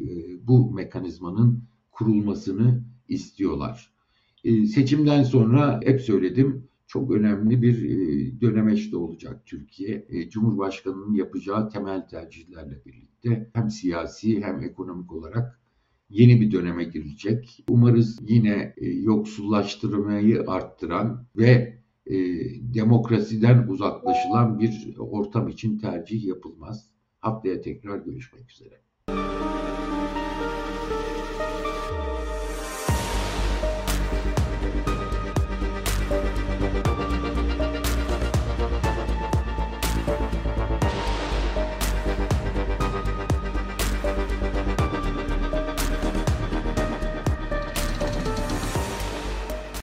bu 0.47 0.71
mekanizmanın 0.71 1.63
kurulmasını 1.91 2.83
istiyorlar. 3.07 3.96
Seçimden 4.43 5.23
sonra 5.23 5.79
hep 5.83 6.01
söyledim 6.01 6.67
çok 6.87 7.11
önemli 7.11 7.61
bir 7.61 7.81
dönemeçte 8.41 8.97
olacak 8.97 9.45
Türkiye. 9.45 10.07
Cumhurbaşkanının 10.29 11.13
yapacağı 11.13 11.69
temel 11.69 12.07
tercihlerle 12.07 12.85
birlikte 12.85 13.49
hem 13.53 13.69
siyasi 13.69 14.43
hem 14.43 14.63
ekonomik 14.63 15.13
olarak 15.13 15.59
yeni 16.09 16.41
bir 16.41 16.51
döneme 16.51 16.83
girilecek. 16.83 17.65
Umarız 17.69 18.19
yine 18.29 18.73
yoksullaştırmayı 18.81 20.43
arttıran 20.47 21.25
ve 21.37 21.77
e, 22.05 22.15
demokrasiden 22.73 23.67
uzaklaşılan 23.67 24.59
bir 24.59 24.95
ortam 24.99 25.47
için 25.47 25.77
tercih 25.77 26.25
yapılmaz. 26.25 26.89
Haftaya 27.19 27.61
tekrar 27.61 27.97
görüşmek 27.97 28.51
üzere. 28.51 28.81